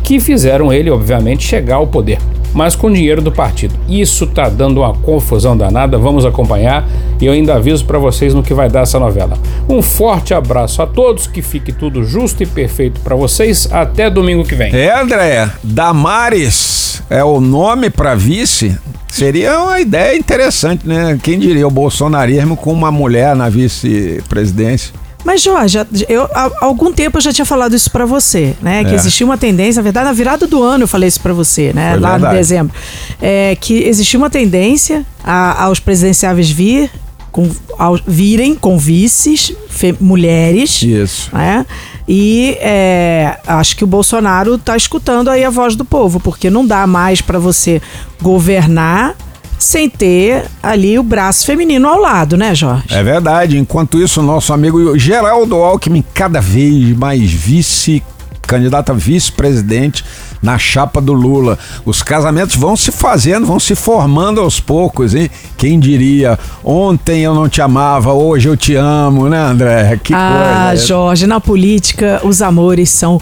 [0.02, 2.20] que fizeram ele, obviamente, chegar ao poder
[2.54, 3.74] mas com dinheiro do partido.
[3.88, 6.88] Isso tá dando uma confusão danada, vamos acompanhar
[7.20, 9.38] e eu ainda aviso para vocês no que vai dar essa novela.
[9.70, 13.68] Um forte abraço a todos, que fique tudo justo e perfeito para vocês.
[13.72, 14.74] Até domingo que vem.
[14.76, 18.78] É, André, Damares é o nome para vice.
[19.08, 21.20] Seria uma ideia interessante, né?
[21.22, 24.94] Quem diria o bolsonarismo com uma mulher na vice-presidência?
[25.24, 25.78] Mas, Jorge,
[26.10, 28.84] eu, há algum tempo eu já tinha falado isso para você, né?
[28.84, 28.96] Que é.
[28.96, 31.92] existia uma tendência, na verdade, na virada do ano eu falei isso para você, né?
[31.92, 32.34] Foi Lá verdade.
[32.34, 32.76] no dezembro.
[33.22, 36.90] É, que existia uma tendência a, aos presidenciáveis vir
[37.32, 40.82] com, ao, virem com vices, fe, mulheres.
[40.82, 41.30] Isso.
[41.34, 41.66] Né?
[42.08, 46.66] E é, acho que o Bolsonaro está escutando aí a voz do povo, porque não
[46.66, 47.82] dá mais para você
[48.22, 49.16] governar
[49.64, 52.86] sem ter ali o braço feminino ao lado, né, Jorge?
[52.90, 53.58] É verdade.
[53.58, 58.04] Enquanto isso, nosso amigo Geraldo Alckmin, cada vez mais vice
[58.48, 60.04] candidato a vice-presidente
[60.42, 61.58] na chapa do Lula.
[61.86, 65.30] Os casamentos vão se fazendo, vão se formando aos poucos, hein?
[65.56, 70.00] Quem diria, ontem eu não te amava, hoje eu te amo, né, André?
[70.04, 70.86] Que ah, coisa.
[70.86, 73.22] Jorge, na política os amores são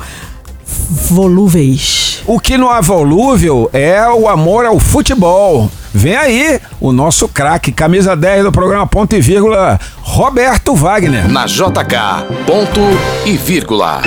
[0.90, 2.24] volúveis.
[2.26, 5.70] O que não é volúvel é o amor ao futebol.
[5.94, 11.28] Vem aí o nosso craque, camisa 10 do programa Ponto e Vírgula, Roberto Wagner.
[11.28, 12.82] Na JK, ponto
[13.26, 14.02] e vírgula.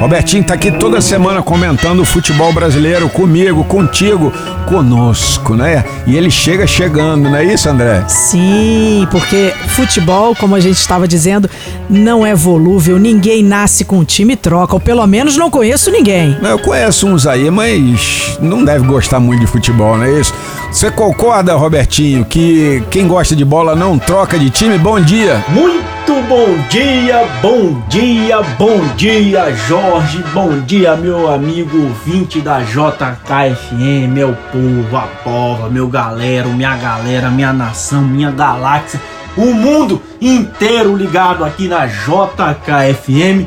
[0.00, 4.32] Robertinho tá aqui toda semana comentando o futebol brasileiro comigo, contigo,
[4.68, 5.84] conosco, né?
[6.06, 8.04] E ele chega chegando, não é isso, André?
[8.06, 11.50] Sim, porque futebol, como a gente estava dizendo,
[11.90, 15.90] não é volúvel, ninguém nasce com um time e troca, ou pelo menos não conheço
[15.90, 16.38] ninguém.
[16.42, 20.32] Eu conheço uns aí, mas não deve gostar muito de futebol, não é isso?
[20.70, 24.78] Você concorda, Robertinho, que quem gosta de bola não troca de time?
[24.78, 25.44] Bom dia!
[25.48, 34.08] Muito bom dia, bom dia, bom dia, Jorge, bom dia, meu amigo ouvinte da JKFM,
[34.10, 39.00] meu povo, a pova, meu galera, minha galera, minha nação, minha galáxia,
[39.36, 43.46] o mundo inteiro ligado aqui na JKFM,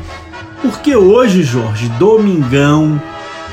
[0.62, 3.00] porque hoje, Jorge, domingão,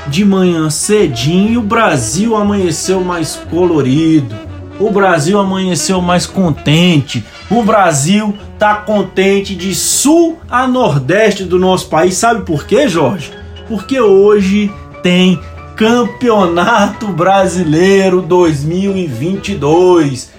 [0.06, 4.34] de manhã cedinho o Brasil amanheceu mais colorido.
[4.78, 7.24] O Brasil amanheceu mais contente.
[7.50, 12.14] O Brasil tá contente de sul a nordeste do nosso país.
[12.14, 13.32] Sabe por quê, Jorge?
[13.66, 14.72] Porque hoje
[15.02, 15.40] tem
[15.74, 20.30] Campeonato Brasileiro 2022.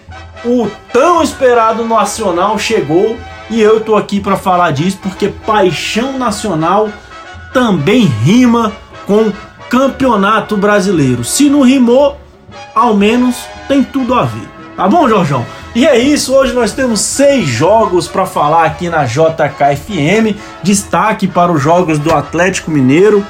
[0.46, 3.18] O tão esperado nacional chegou
[3.50, 6.88] e eu tô aqui para falar disso porque paixão nacional
[7.54, 8.72] também rima
[9.06, 9.34] com
[9.70, 11.26] Campeonato Brasileiro.
[11.26, 12.18] Se não rimou,
[12.74, 13.36] ao menos
[13.68, 14.48] tem tudo a ver.
[14.78, 15.46] Tá bom, Jorjão?
[15.74, 20.36] E é isso, hoje nós temos seis jogos para falar aqui na JKFM.
[20.62, 23.26] Destaque para os jogos do Atlético Mineiro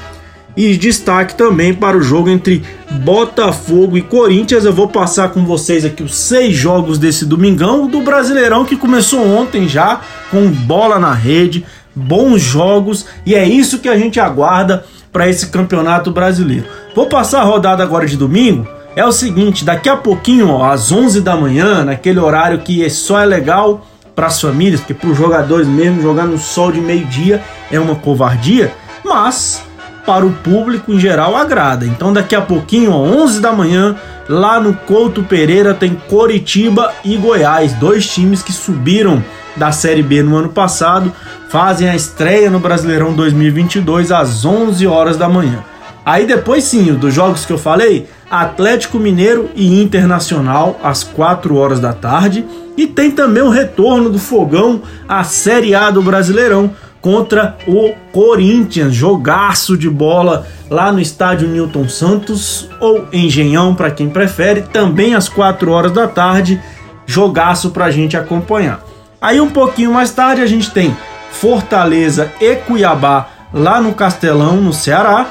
[0.57, 4.65] e destaque também para o jogo entre Botafogo e Corinthians.
[4.65, 9.23] Eu vou passar com vocês aqui os seis jogos desse domingão do Brasileirão que começou
[9.23, 11.63] ontem já com bola na rede,
[11.93, 14.83] bons jogos e é isso que a gente aguarda
[15.13, 16.65] para esse campeonato brasileiro.
[16.95, 18.67] Vou passar a rodada agora de domingo.
[18.93, 23.21] É o seguinte, daqui a pouquinho, ó, às 11 da manhã, naquele horário que só
[23.21, 27.41] é legal para as famílias, porque para os jogadores mesmo jogar no sol de meio-dia
[27.71, 28.73] é uma covardia,
[29.05, 29.63] mas
[30.05, 31.85] para o público em geral agrada.
[31.85, 33.95] Então daqui a pouquinho, ó, 11 da manhã,
[34.27, 39.23] lá no Couto Pereira tem Coritiba e Goiás, dois times que subiram
[39.55, 41.13] da Série B no ano passado,
[41.47, 45.63] fazem a estreia no Brasileirão 2022 às 11 horas da manhã.
[46.05, 51.81] Aí depois sim, dos jogos que eu falei, Atlético Mineiro e Internacional às 4 horas
[51.81, 52.45] da tarde,
[52.77, 56.71] e tem também o retorno do Fogão à Série A do Brasileirão
[57.01, 64.09] contra o Corinthians, jogaço de bola lá no estádio Newton Santos ou Engenhão para quem
[64.09, 66.61] prefere, também às 4 horas da tarde,
[67.05, 68.81] jogaço para a gente acompanhar.
[69.19, 70.95] Aí um pouquinho mais tarde a gente tem
[71.31, 75.27] Fortaleza e Cuiabá lá no Castelão, no Ceará,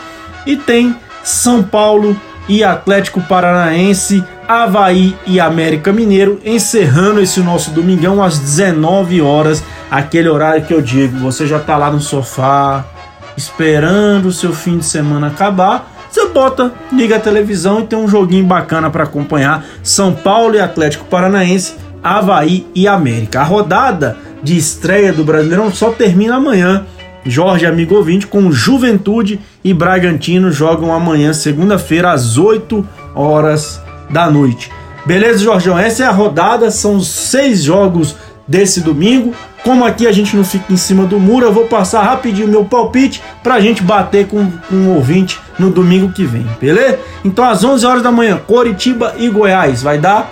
[0.47, 0.95] e tem
[1.25, 2.15] São Paulo
[2.51, 10.29] e Atlético Paranaense, Havaí e América Mineiro, encerrando esse nosso domingão às 19 horas, aquele
[10.29, 12.85] horário que eu digo, você já tá lá no sofá,
[13.37, 18.09] esperando o seu fim de semana acabar, você bota, liga a televisão e tem um
[18.09, 23.43] joguinho bacana para acompanhar, São Paulo e Atlético Paranaense Havaí e América.
[23.43, 26.85] A rodada de estreia do Brasileirão só termina amanhã.
[27.25, 34.71] Jorge Amigo Ouvinte com Juventude e Bragantino jogam amanhã, segunda-feira, às 8 horas da noite.
[35.05, 35.79] Beleza, Jorgão?
[35.79, 38.17] Essa é a rodada, são seis jogos
[38.47, 39.35] desse domingo.
[39.63, 42.65] Como aqui a gente não fica em cima do muro, eu vou passar rapidinho meu
[42.65, 46.99] palpite pra gente bater com, com o ouvinte no domingo que vem, beleza?
[47.25, 50.31] Então às 11 horas da manhã, Coritiba e Goiás, vai dar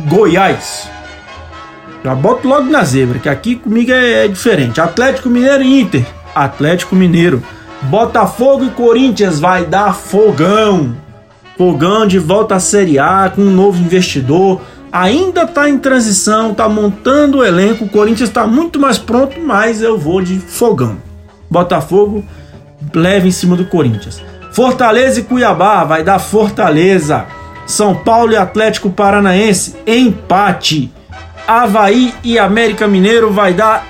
[0.00, 0.88] Goiás.
[2.02, 4.80] Já boto logo na zebra, que aqui comigo é, é diferente.
[4.80, 6.06] Atlético Mineiro e Inter.
[6.34, 7.42] Atlético Mineiro.
[7.82, 10.96] Botafogo e Corinthians vai dar fogão.
[11.58, 14.60] Fogão de volta à Série A com um novo investidor.
[14.90, 17.84] Ainda tá em transição, tá montando o elenco.
[17.84, 20.96] O Corinthians está muito mais pronto, mas eu vou de fogão.
[21.50, 22.24] Botafogo
[22.94, 24.22] leve em cima do Corinthians.
[24.52, 27.26] Fortaleza e Cuiabá vai dar Fortaleza.
[27.66, 30.90] São Paulo e Atlético Paranaense empate.
[31.46, 33.86] Havaí e América Mineiro vai dar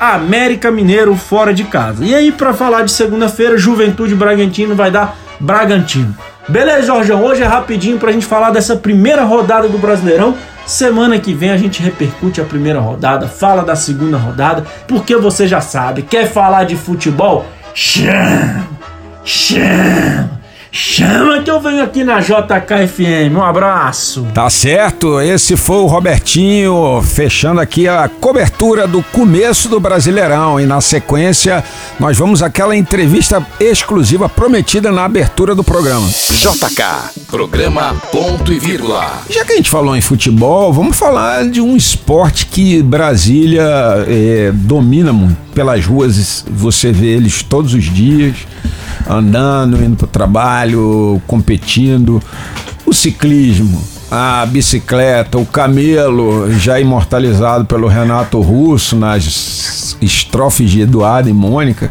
[0.00, 2.04] América Mineiro fora de casa.
[2.04, 6.14] E aí, para falar de segunda-feira, Juventude Bragantino vai dar Bragantino.
[6.48, 7.24] Beleza, Jorgão?
[7.24, 10.36] Hoje é rapidinho pra gente falar dessa primeira rodada do Brasileirão.
[10.64, 15.46] Semana que vem a gente repercute a primeira rodada, fala da segunda rodada, porque você
[15.46, 17.46] já sabe, quer falar de futebol?
[17.72, 18.66] Chama!
[19.24, 20.37] Chama!
[20.70, 23.34] Chama que eu venho aqui na JKFM.
[23.34, 24.26] Um abraço.
[24.34, 30.66] Tá certo, esse foi o Robertinho fechando aqui a cobertura do começo do Brasileirão e
[30.66, 31.64] na sequência
[31.98, 36.06] nós vamos àquela entrevista exclusiva prometida na abertura do programa.
[36.06, 39.22] JK, programa ponto e vírgula.
[39.30, 43.64] Já que a gente falou em futebol, vamos falar de um esporte que Brasília
[44.06, 45.48] é, domina muito.
[45.54, 48.36] Pelas ruas você vê eles todos os dias
[49.08, 50.08] andando, indo para o
[50.58, 52.22] trabalho, competindo.
[52.84, 61.28] O ciclismo, a bicicleta, o camelo, já imortalizado pelo Renato Russo nas estrofes de Eduardo
[61.28, 61.90] e Mônica,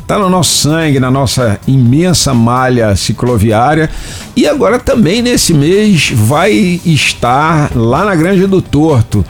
[0.00, 3.90] está no nosso sangue, na nossa imensa malha cicloviária.
[4.36, 6.52] E agora também nesse mês vai
[6.84, 9.24] estar lá na Granja do Torto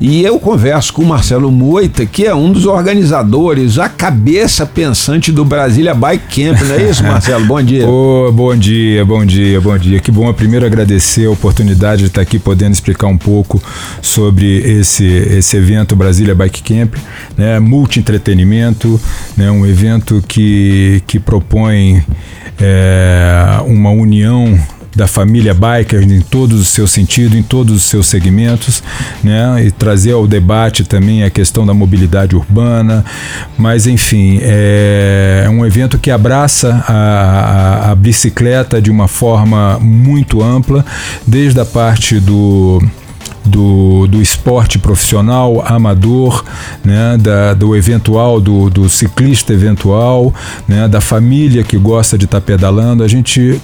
[0.00, 5.30] e eu converso com o Marcelo Moita, que é um dos organizadores, a cabeça pensante
[5.30, 7.44] do Brasília Bike Camp, não é isso, Marcelo?
[7.44, 7.86] Bom dia.
[8.00, 10.00] Oh, bom dia, bom dia, bom dia.
[10.00, 13.62] Que bom, primeiro agradecer a oportunidade de estar aqui podendo explicar um pouco
[14.00, 16.94] sobre esse, esse evento Brasília Bike Camp,
[17.36, 17.58] né?
[17.58, 19.00] multi-entretenimento,
[19.36, 19.50] né?
[19.50, 22.02] um evento que, que propõe
[22.58, 24.58] é, uma união
[24.94, 28.82] da família biker em todos os seus sentidos, em todos os seus segmentos,
[29.22, 29.64] né?
[29.64, 33.04] E trazer ao debate também a questão da mobilidade urbana,
[33.56, 39.78] mas enfim, é, é um evento que abraça a, a, a bicicleta de uma forma
[39.78, 40.84] muito ampla,
[41.26, 42.80] desde a parte do
[43.44, 46.44] do, do esporte profissional, amador,
[46.84, 50.32] né, da, do eventual, do, do ciclista eventual,
[50.68, 53.02] né, da família que gosta de estar tá pedalando.
[53.02, 53.60] A gente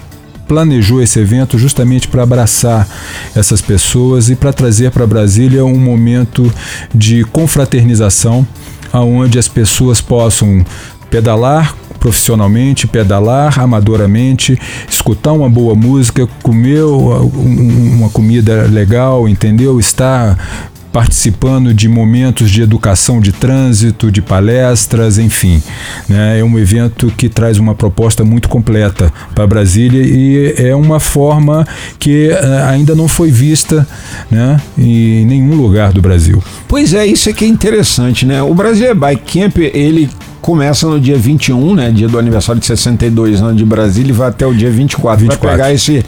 [0.47, 2.89] planejou esse evento justamente para abraçar
[3.35, 6.53] essas pessoas e para trazer para Brasília um momento
[6.95, 8.47] de confraternização,
[8.93, 10.65] aonde as pessoas possam
[11.11, 19.81] pedalar profissionalmente, pedalar amadoramente, escutar uma boa música, comer uma comida legal, entendeu?
[19.81, 25.63] Estar participando de momentos de educação de trânsito, de palestras, enfim.
[26.09, 26.41] Né?
[26.41, 31.67] É um evento que traz uma proposta muito completa para Brasília e é uma forma
[31.99, 33.87] que uh, ainda não foi vista
[34.31, 36.43] né, em nenhum lugar do Brasil.
[36.67, 38.43] Pois é, isso é que é interessante, né?
[38.43, 40.09] O Brasil Bike Camp, ele
[40.41, 41.91] começa no dia 21, né?
[41.91, 45.21] Dia do aniversário de 62 anos de Brasília e vai até o dia 24.
[45.21, 45.47] 24.
[45.47, 46.03] Vai pegar esse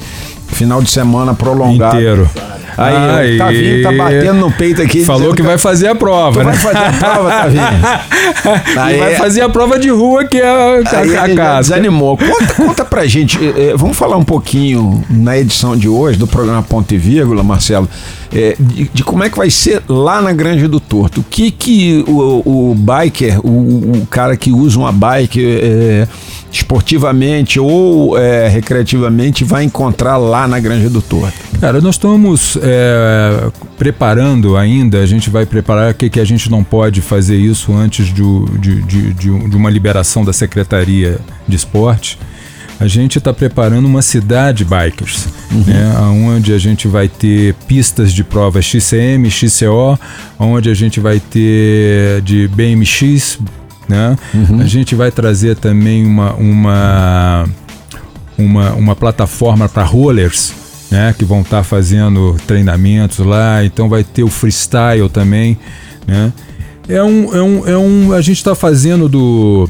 [0.46, 1.94] final de semana prolongado.
[1.94, 2.30] Inteiro.
[2.78, 5.04] Aí, tá vindo, tá batendo no peito aqui.
[5.04, 6.52] Falou que, vai fazer a prova, né?
[6.52, 8.78] Vai fazer a prova, vindo.
[8.80, 11.74] Aí, vai fazer a prova de rua, que é a, aí a, a casa.
[11.74, 12.16] Desanimou.
[12.16, 16.62] Conta, conta pra gente, é, vamos falar um pouquinho na edição de hoje do programa
[16.62, 17.88] Ponto e Vírgula, Marcelo,
[18.32, 21.20] é, de, de, como é que vai ser lá na Granja do Torto.
[21.20, 26.08] O que que o, o biker, o, o cara que usa uma bike é,
[26.52, 31.36] esportivamente ou é, recreativamente vai encontrar lá na Granja do Torto?
[31.60, 36.62] Cara, nós estamos é, preparando ainda, a gente vai preparar que, que a gente não
[36.62, 38.22] pode fazer isso antes de,
[38.58, 42.18] de, de, de uma liberação da Secretaria de Esporte.
[42.80, 45.64] A gente está preparando uma cidade bikers, uhum.
[45.66, 45.98] né,
[46.28, 49.98] onde a gente vai ter pistas de provas XCM, XCO,
[50.38, 53.40] onde a gente vai ter de BMX,
[53.88, 54.16] né?
[54.32, 54.60] Uhum.
[54.60, 57.48] A gente vai trazer também uma, uma,
[58.38, 60.52] uma, uma plataforma para rollers
[60.90, 65.58] né, que vão estar tá fazendo treinamentos lá, então vai ter o freestyle também,
[66.06, 66.32] né?
[66.88, 69.68] É um, é um, é um a gente está fazendo do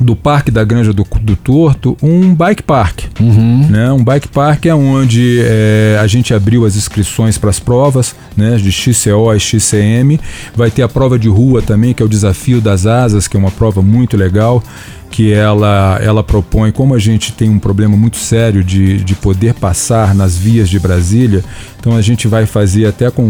[0.00, 3.04] do Parque da Granja do, do Torto um bike park.
[3.20, 3.66] Uhum.
[3.68, 3.92] Né?
[3.92, 8.56] Um bike park é onde é, a gente abriu as inscrições para as provas né?
[8.56, 10.18] de XCO e XCM.
[10.54, 13.40] Vai ter a prova de rua também, que é o Desafio das Asas, que é
[13.40, 14.62] uma prova muito legal
[15.10, 19.54] que ela, ela propõe, como a gente tem um problema muito sério de, de poder
[19.54, 21.44] passar nas vias de Brasília,
[21.80, 23.28] então a gente vai fazer até com.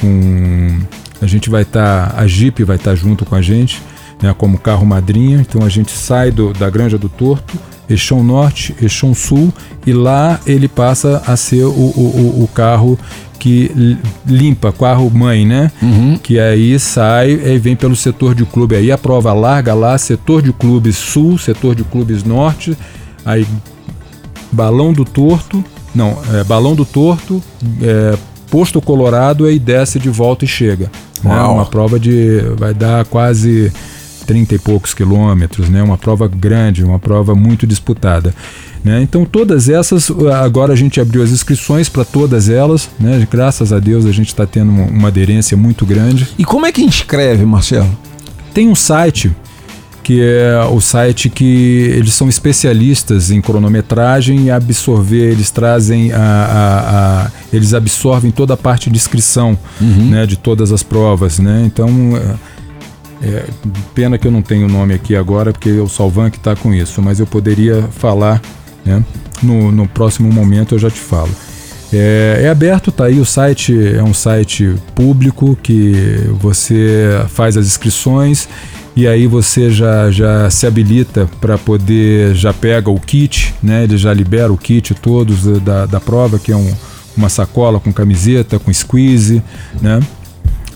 [0.00, 0.78] com
[1.22, 2.10] a gente vai estar.
[2.10, 3.80] Tá, a Jeep vai estar tá junto com a gente
[4.22, 5.40] né, como carro madrinha.
[5.40, 7.58] Então a gente sai do, da Granja do Torto,
[7.88, 9.52] Eixão Norte, Eixão Sul,
[9.86, 12.98] e lá ele passa a ser o, o, o carro
[13.38, 13.96] que
[14.26, 15.72] limpa, carro mãe, né?
[15.82, 16.18] Uhum.
[16.22, 18.76] Que aí sai e vem pelo setor de clube.
[18.76, 22.76] Aí a prova larga lá, setor de clubes sul, setor de clubes norte,
[23.24, 23.46] aí
[24.52, 25.64] balão do torto,
[25.94, 27.42] não, é, balão do torto,
[27.82, 28.16] é,
[28.50, 30.90] posto colorado, aí desce de volta e chega.
[31.22, 31.34] Né?
[31.42, 32.40] Uma prova de.
[32.58, 33.72] vai dar quase
[34.30, 35.82] 30 e poucos quilômetros, né?
[35.82, 38.32] uma prova grande, uma prova muito disputada.
[38.84, 39.02] Né?
[39.02, 40.08] Então, todas essas,
[40.40, 43.26] agora a gente abriu as inscrições para todas elas, né?
[43.28, 46.28] graças a Deus a gente está tendo uma, aderência muito grande.
[46.38, 47.90] E como é que inscreve, Marcelo?
[48.54, 49.34] Tem um site
[50.04, 56.18] que é o site que eles são especialistas em cronometragem e absorver, eles trazem a,
[56.18, 60.10] a, a eles absorvem toda a parte de inscrição uhum.
[60.10, 61.62] né, de todas as provas, né?
[61.66, 61.88] Então
[63.22, 63.44] é,
[63.94, 66.56] pena que eu não tenho o nome aqui agora, porque é o Salvan que está
[66.56, 68.40] com isso, mas eu poderia falar
[68.84, 69.04] né?
[69.42, 71.30] no, no próximo momento eu já te falo.
[71.92, 77.66] É, é, aberto, tá aí o site, é um site público que você faz as
[77.66, 78.48] inscrições
[78.94, 83.84] e aí você já, já se habilita para poder, já pega o kit, né?
[83.84, 86.72] Ele já libera o kit todos da, da prova, que é um,
[87.16, 89.42] uma sacola com camiseta, com squeeze,
[89.80, 90.00] né?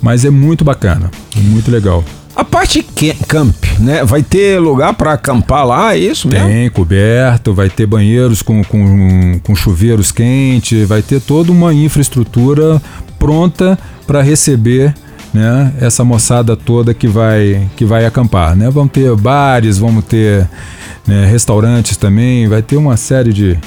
[0.03, 2.05] Mas é muito bacana, muito legal.
[2.37, 2.85] A parte
[3.29, 4.05] camp, né?
[4.05, 6.49] Vai ter lugar para acampar lá, é isso mesmo?
[6.49, 12.83] Tem, coberto, vai ter banheiros com, com, com chuveiros quentes, vai ter toda uma infraestrutura
[13.19, 14.93] pronta para receber
[15.33, 18.57] né, essa moçada toda que vai, que vai acampar.
[18.57, 18.69] Né?
[18.69, 20.49] Vão ter bares, vamos ter
[21.07, 23.59] né, restaurantes também, vai ter uma série de,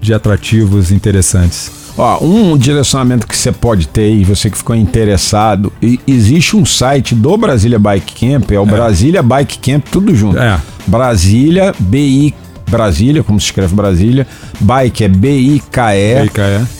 [0.00, 1.85] de atrativos interessantes.
[1.98, 6.64] Ó, um direcionamento que você pode ter e você que ficou interessado, e, existe um
[6.64, 8.66] site do Brasília Bike Camp, é o é.
[8.66, 10.38] Brasília Bike Camp, tudo junto.
[10.38, 10.60] É.
[10.86, 12.34] Brasília, BI
[12.68, 14.26] Brasília, como se escreve Brasília.
[14.60, 16.30] Bike é B-I-K-E.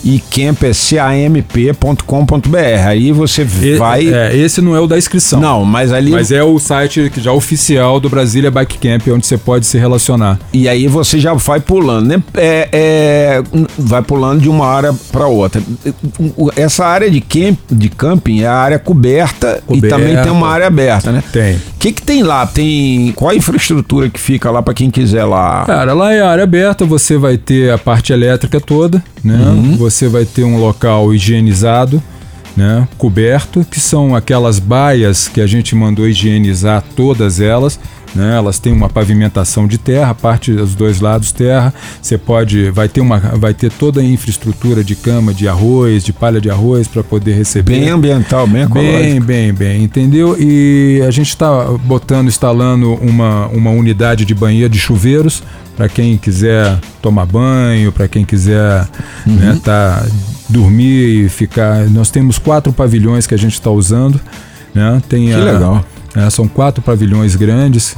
[0.04, 0.72] E camp é
[1.72, 2.58] camp.com.br.
[2.86, 4.08] Aí você e, vai.
[4.12, 5.40] É, esse não é o da inscrição.
[5.40, 6.10] Não, mas ali.
[6.10, 10.38] Mas é o site já oficial do Brasília Bike Camp, onde você pode se relacionar.
[10.52, 12.22] E aí você já vai pulando, né?
[12.34, 13.42] É, é
[13.78, 15.62] vai pulando de uma área para outra.
[16.56, 20.48] Essa área de, camp, de camping é a área coberta, coberta, e também tem uma
[20.48, 21.22] área aberta, né?
[21.32, 21.56] Tem.
[21.56, 22.46] O que, que tem lá?
[22.46, 23.12] Tem.
[23.14, 25.64] Qual a infraestrutura que fica lá para quem quiser lá?
[25.76, 29.36] Cara, lá é área aberta, você vai ter a parte elétrica toda, né?
[29.36, 29.76] Uhum.
[29.76, 32.02] Você vai ter um local higienizado,
[32.56, 32.88] né?
[32.96, 37.78] Coberto, que são aquelas baias que a gente mandou higienizar todas elas
[38.16, 38.36] né?
[38.36, 41.72] Elas têm uma pavimentação de terra, parte dos dois lados terra.
[42.00, 46.12] Você pode, vai ter uma, vai ter toda a infraestrutura de cama de arroz, de
[46.12, 47.78] palha de arroz para poder receber.
[47.78, 49.02] Bem ambiental, bem ecológico.
[49.02, 50.36] Bem, bem, bem, entendeu?
[50.40, 55.42] E a gente está botando, instalando uma, uma unidade de banheiro de chuveiros
[55.76, 58.88] para quem quiser tomar banho, para quem quiser
[59.26, 59.34] uhum.
[59.34, 60.06] né, tá,
[60.48, 61.88] dormir e ficar.
[61.90, 64.18] Nós temos quatro pavilhões que a gente está usando.
[64.74, 65.02] Né?
[65.06, 65.84] Tem que a, legal.
[66.14, 67.94] É, são quatro pavilhões grandes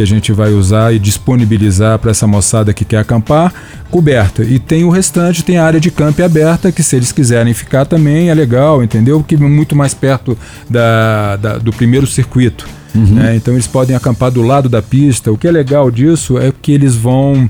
[0.00, 3.52] que a gente vai usar e disponibilizar para essa moçada que quer acampar,
[3.90, 4.42] coberta.
[4.42, 7.84] E tem o restante, tem a área de campo aberta, que se eles quiserem ficar
[7.84, 9.22] também é legal, entendeu?
[9.22, 10.38] Que é muito mais perto
[10.70, 12.66] da, da do primeiro circuito.
[12.94, 13.14] Uhum.
[13.16, 13.36] Né?
[13.36, 15.30] Então eles podem acampar do lado da pista.
[15.30, 17.48] O que é legal disso é que eles vão,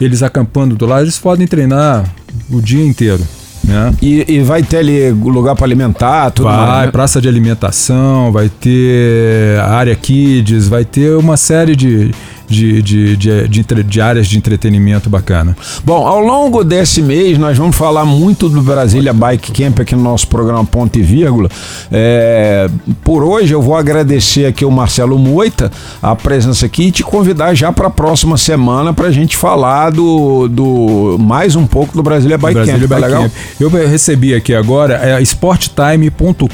[0.00, 2.08] eles acampando do lado, eles podem treinar
[2.48, 3.24] o dia inteiro.
[3.66, 3.92] Né?
[4.00, 6.92] E, e, vai ter ali lugar para alimentar, tudo Vai, mais, né?
[6.92, 12.12] praça de alimentação, vai ter área kids, vai ter uma série de,
[12.48, 15.56] de, de, de, de, de, áreas de entretenimento bacana.
[15.84, 20.02] Bom, ao longo desse mês nós vamos falar muito do Brasília Bike Camp aqui no
[20.02, 21.48] nosso programa Ponto e Vírgula.
[21.90, 22.68] É,
[23.02, 25.70] por hoje eu vou agradecer aqui o Marcelo Moita
[26.02, 29.90] a presença aqui e te convidar já para a próxima semana para a gente falar
[29.90, 32.88] do, do mais um pouco do Brasília Bike Brasília Camp.
[32.88, 33.22] Tá Bike legal?
[33.22, 33.32] Camp.
[33.60, 36.46] Eu recebi aqui agora é sporttime.com.br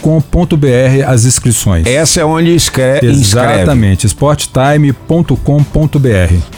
[1.07, 1.87] as inscrições.
[1.87, 3.07] Essa é onde escreve.
[3.07, 5.82] Exatamente, sporttime.com.br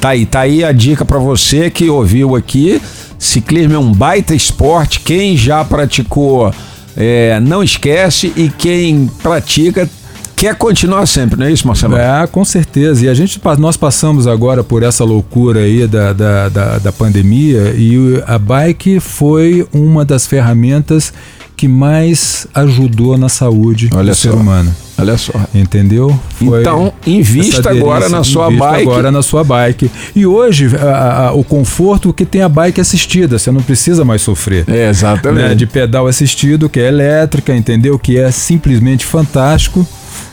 [0.00, 2.80] Tá aí, tá aí a dica para você que ouviu aqui.
[3.18, 5.00] Ciclismo é um baita esporte.
[5.00, 6.52] Quem já praticou,
[6.96, 8.32] é, não esquece.
[8.36, 9.88] E quem pratica
[10.36, 11.96] quer continuar sempre, não é isso, Marcelo?
[11.96, 13.06] É, com certeza.
[13.06, 17.74] E a gente, nós passamos agora por essa loucura aí da, da, da, da pandemia
[17.76, 21.12] e a bike foi uma das ferramentas
[21.64, 24.28] que mais ajudou na saúde Olha do só.
[24.28, 24.74] ser humano.
[24.98, 25.32] Olha só.
[25.54, 26.14] Entendeu?
[26.34, 28.82] Foi então, invista agora na sua invista bike.
[28.82, 29.90] agora na sua bike.
[30.14, 34.20] E hoje, a, a, o conforto que tem a bike assistida, você não precisa mais
[34.20, 34.66] sofrer.
[34.68, 35.48] É, exatamente.
[35.48, 35.54] Né?
[35.54, 37.98] De pedal assistido, que é elétrica, entendeu?
[37.98, 39.86] Que é simplesmente fantástico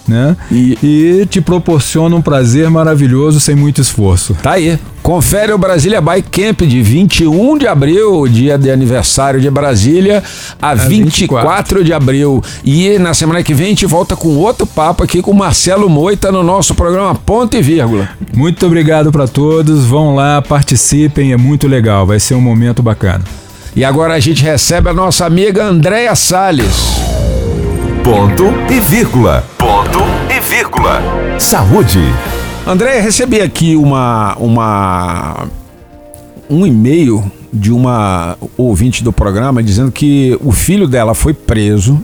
[0.08, 0.36] né?
[0.52, 4.36] E, e te proporciona um prazer maravilhoso sem muito esforço.
[4.42, 4.80] Tá aí.
[5.02, 10.24] Confere o Brasília Bike Camp de 21 de abril, dia de aniversário de Brasília,
[10.62, 12.44] a, a 24, 24 de abril.
[12.64, 16.32] E na semana que vem a gente volta com outro papo aqui com Marcelo Moita
[16.32, 18.10] no nosso programa Ponto e Vírgula.
[18.34, 19.86] Muito obrigado para todos.
[19.86, 22.06] Vão lá, participem, é muito legal.
[22.06, 23.24] Vai ser um momento bacana.
[23.76, 27.41] E agora a gente recebe a nossa amiga Andréia Salles.
[28.04, 29.46] Ponto e vírgula.
[29.58, 30.00] Ponto
[30.30, 31.02] e vírgula.
[31.40, 32.00] Saúde.
[32.66, 35.48] André, recebi aqui uma, uma
[36.50, 37.24] um e-mail
[37.54, 42.04] de uma ouvinte do programa dizendo que o filho dela foi preso.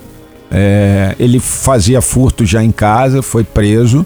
[0.51, 4.05] É, ele fazia furto já em casa, foi preso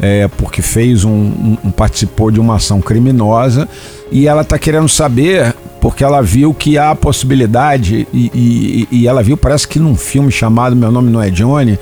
[0.00, 3.68] é, porque fez um, um, participou de uma ação criminosa
[4.10, 9.22] e ela está querendo saber porque ela viu que há possibilidade, e, e, e, ela
[9.22, 11.78] viu, parece que num filme chamado Meu Nome Não É Johnny,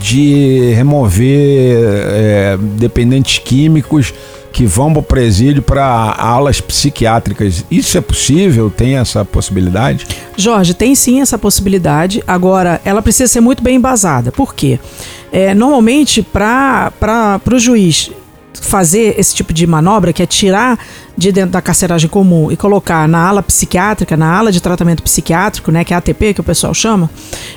[0.00, 4.12] de remover é, dependentes químicos
[4.52, 7.64] que vão para o presídio para alas psiquiátricas.
[7.70, 8.70] Isso é possível?
[8.70, 10.06] Tem essa possibilidade?
[10.36, 12.22] Jorge, tem sim essa possibilidade.
[12.26, 14.30] Agora, ela precisa ser muito bem embasada.
[14.30, 14.78] Por quê?
[15.32, 18.10] É, normalmente, para o juiz
[18.52, 20.78] fazer esse tipo de manobra, que é tirar
[21.16, 25.70] de dentro da carceragem comum e colocar na ala psiquiátrica, na ala de tratamento psiquiátrico,
[25.70, 27.10] né, que é a ATP, que o pessoal chama,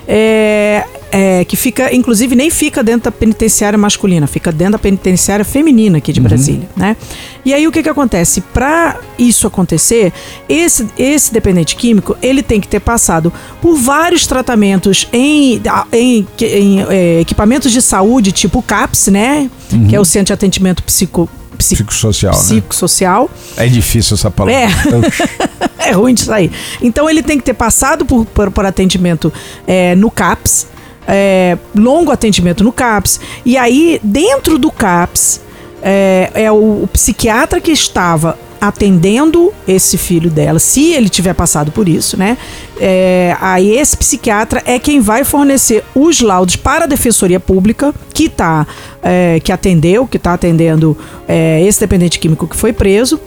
[0.08, 5.45] é, é, que fica, inclusive, nem fica dentro da penitenciária masculina, fica dentro da penitenciária
[5.45, 6.28] feminina aqui de uhum.
[6.28, 6.97] Brasília, né?
[7.45, 8.41] E aí o que que acontece?
[8.41, 10.12] Para isso acontecer,
[10.49, 13.32] esse, esse dependente químico, ele tem que ter passado
[13.62, 15.62] por vários tratamentos em,
[15.93, 19.49] em, em é, equipamentos de saúde, tipo CAPS, né?
[19.72, 19.88] Uhum.
[19.88, 22.34] Que é o Centro de Atendimento Psico psicossocial.
[22.34, 23.30] Psicossocial.
[23.58, 23.66] Né?
[23.66, 24.53] É difícil essa palavra.
[24.53, 25.89] É.
[25.89, 26.51] é ruim de sair.
[26.82, 29.32] Então ele tem que ter passado por, por, por atendimento
[29.68, 30.68] é, no CAPS,
[31.08, 33.20] é, longo atendimento no CAPS.
[33.45, 35.41] E aí, dentro do CAPS,
[35.82, 41.72] é, é o, o psiquiatra que estava atendendo esse filho dela, se ele tiver passado
[41.72, 42.38] por isso, né?
[42.80, 48.28] É, aí esse psiquiatra é quem vai fornecer os laudos para a Defensoria Pública, que
[48.30, 48.68] tá,
[49.02, 50.98] é, que atendeu, que está atendendo
[51.28, 53.20] é, esse dependente químico que foi preso,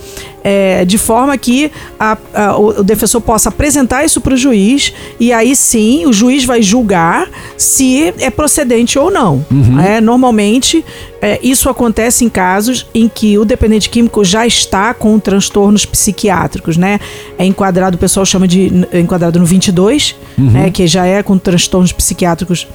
[0.43, 5.33] é, de forma que a, a, o defensor possa apresentar isso para o juiz e
[5.33, 9.45] aí sim o juiz vai julgar se é procedente ou não.
[9.51, 9.81] Uhum.
[9.81, 10.85] É, normalmente
[11.21, 16.77] é, isso acontece em casos em que o dependente químico já está com transtornos psiquiátricos,
[16.77, 17.01] né?
[17.37, 20.51] É enquadrado, o pessoal chama de enquadrado no 22, uhum.
[20.51, 20.70] né?
[20.70, 22.66] Que já é com transtornos psiquiátricos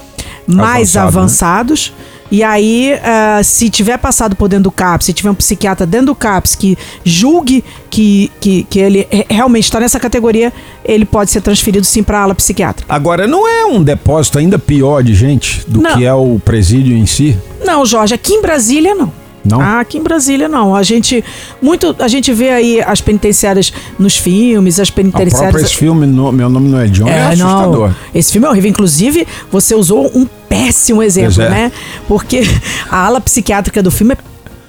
[0.48, 1.08] mais Avançado, né?
[1.08, 1.94] avançados.
[1.98, 2.14] Né?
[2.32, 6.08] E aí, uh, se tiver passado por dentro do CAPS, se tiver um psiquiatra dentro
[6.08, 10.52] do CAPS que julgue que, que, que ele realmente está nessa categoria,
[10.84, 12.92] ele pode ser transferido sim para a ala psiquiátrica.
[12.92, 15.96] Agora, não é um depósito ainda pior de gente do não.
[15.96, 17.38] que é o presídio em si?
[17.64, 19.14] Não, Jorge, aqui em Brasília não.
[19.44, 19.60] Não?
[19.60, 20.76] Ah, aqui em Brasília não.
[20.76, 21.24] A gente
[21.62, 25.62] muito a gente vê aí as penitenciárias nos filmes, as penitenciárias.
[25.62, 27.90] O esse filme, no, meu nome não é John, é, é assustador.
[27.90, 27.96] Não.
[28.16, 28.70] Esse filme é horrível.
[28.70, 31.50] Inclusive, você usou um péssimo exemplo, é.
[31.50, 31.72] né?
[32.08, 32.42] Porque
[32.90, 34.18] a ala psiquiátrica do filme é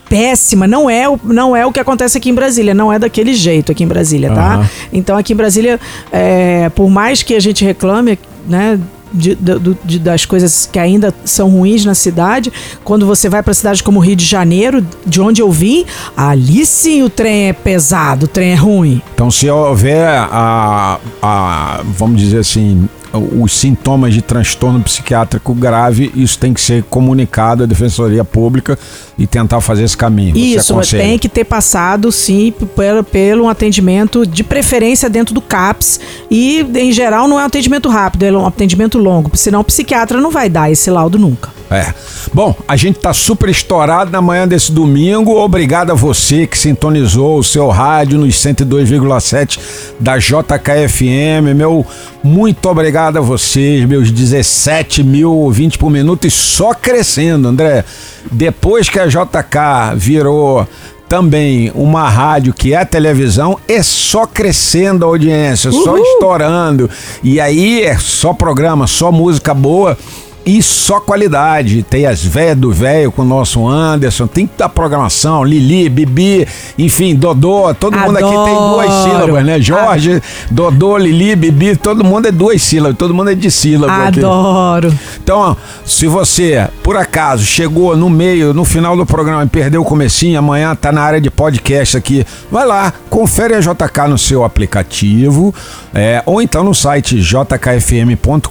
[0.08, 0.66] péssima.
[0.66, 2.74] Não é, o, não é o que acontece aqui em Brasília.
[2.74, 4.58] Não é daquele jeito aqui em Brasília, tá?
[4.58, 4.66] Uhum.
[4.92, 5.80] Então aqui em Brasília,
[6.12, 8.18] é, por mais que a gente reclame,
[8.48, 8.78] né?
[9.14, 12.52] De, de, de, das coisas que ainda são ruins na cidade.
[12.82, 15.86] Quando você vai para cidades como Rio de Janeiro, de onde eu vim,
[16.16, 19.00] ali sim o trem é pesado, o trem é ruim.
[19.14, 26.38] Então, se houver a, a vamos dizer assim, os sintomas de transtorno psiquiátrico grave, isso
[26.38, 28.78] tem que ser comunicado à Defensoria Pública
[29.16, 30.36] e tentar fazer esse caminho.
[30.36, 36.00] Isso, tem que ter passado, sim, pelo, pelo um atendimento de preferência dentro do CAPS
[36.30, 40.20] e, em geral, não é um atendimento rápido, é um atendimento longo, senão o psiquiatra
[40.20, 41.53] não vai dar esse laudo nunca.
[41.70, 41.92] É.
[42.32, 45.36] Bom, a gente tá super estourado na manhã desse domingo.
[45.36, 49.58] Obrigado a você que sintonizou o seu rádio nos 102,7
[49.98, 51.54] da JKFM.
[51.56, 51.86] Meu,
[52.22, 57.84] muito obrigado a vocês, meus 17 mil ouvintes por minuto e só crescendo, André.
[58.30, 60.66] Depois que a JK virou
[61.08, 65.84] também uma rádio que é televisão, é só crescendo a audiência, Uhul.
[65.84, 66.90] só estourando.
[67.22, 69.96] E aí é só programa, só música boa
[70.44, 71.82] e só qualidade.
[71.82, 76.46] Tem as velhas do velho com o nosso Anderson, tem da programação, Lili, Bibi,
[76.78, 78.12] enfim, Dodô, todo Adoro.
[78.12, 79.60] mundo aqui tem duas sílabas, né?
[79.60, 80.48] Jorge, ah.
[80.50, 84.06] Dodô, Lili, Bibi, todo mundo é duas sílabas, todo mundo é de sílaba.
[84.08, 84.88] Adoro.
[84.88, 84.98] Aqui.
[85.22, 89.84] Então, se você, por acaso, chegou no meio, no final do programa e perdeu o
[89.84, 94.44] comecinho, amanhã tá na área de podcast aqui, vai lá, confere a JK no seu
[94.44, 95.54] aplicativo,
[95.94, 98.42] é, ou então no site jkfm.com.br,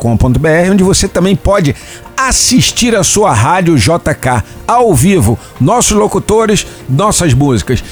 [0.71, 1.75] onde você também pode
[2.15, 7.83] assistir a sua rádio JK ao vivo, nossos locutores, nossas músicas.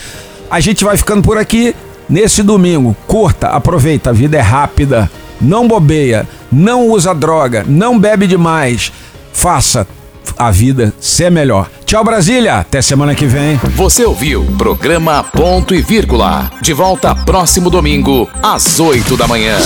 [0.49, 1.75] A gente vai ficando por aqui
[2.09, 2.95] nesse domingo.
[3.07, 5.09] Curta, aproveita, a vida é rápida.
[5.39, 8.91] Não bobeia, não usa droga, não bebe demais.
[9.33, 9.87] Faça
[10.37, 11.69] a vida ser melhor.
[11.85, 12.55] Tchau, Brasília.
[12.55, 13.59] Até semana que vem.
[13.75, 16.51] Você ouviu programa Ponto e Vírgula.
[16.61, 19.57] De volta próximo domingo, às 8 da manhã.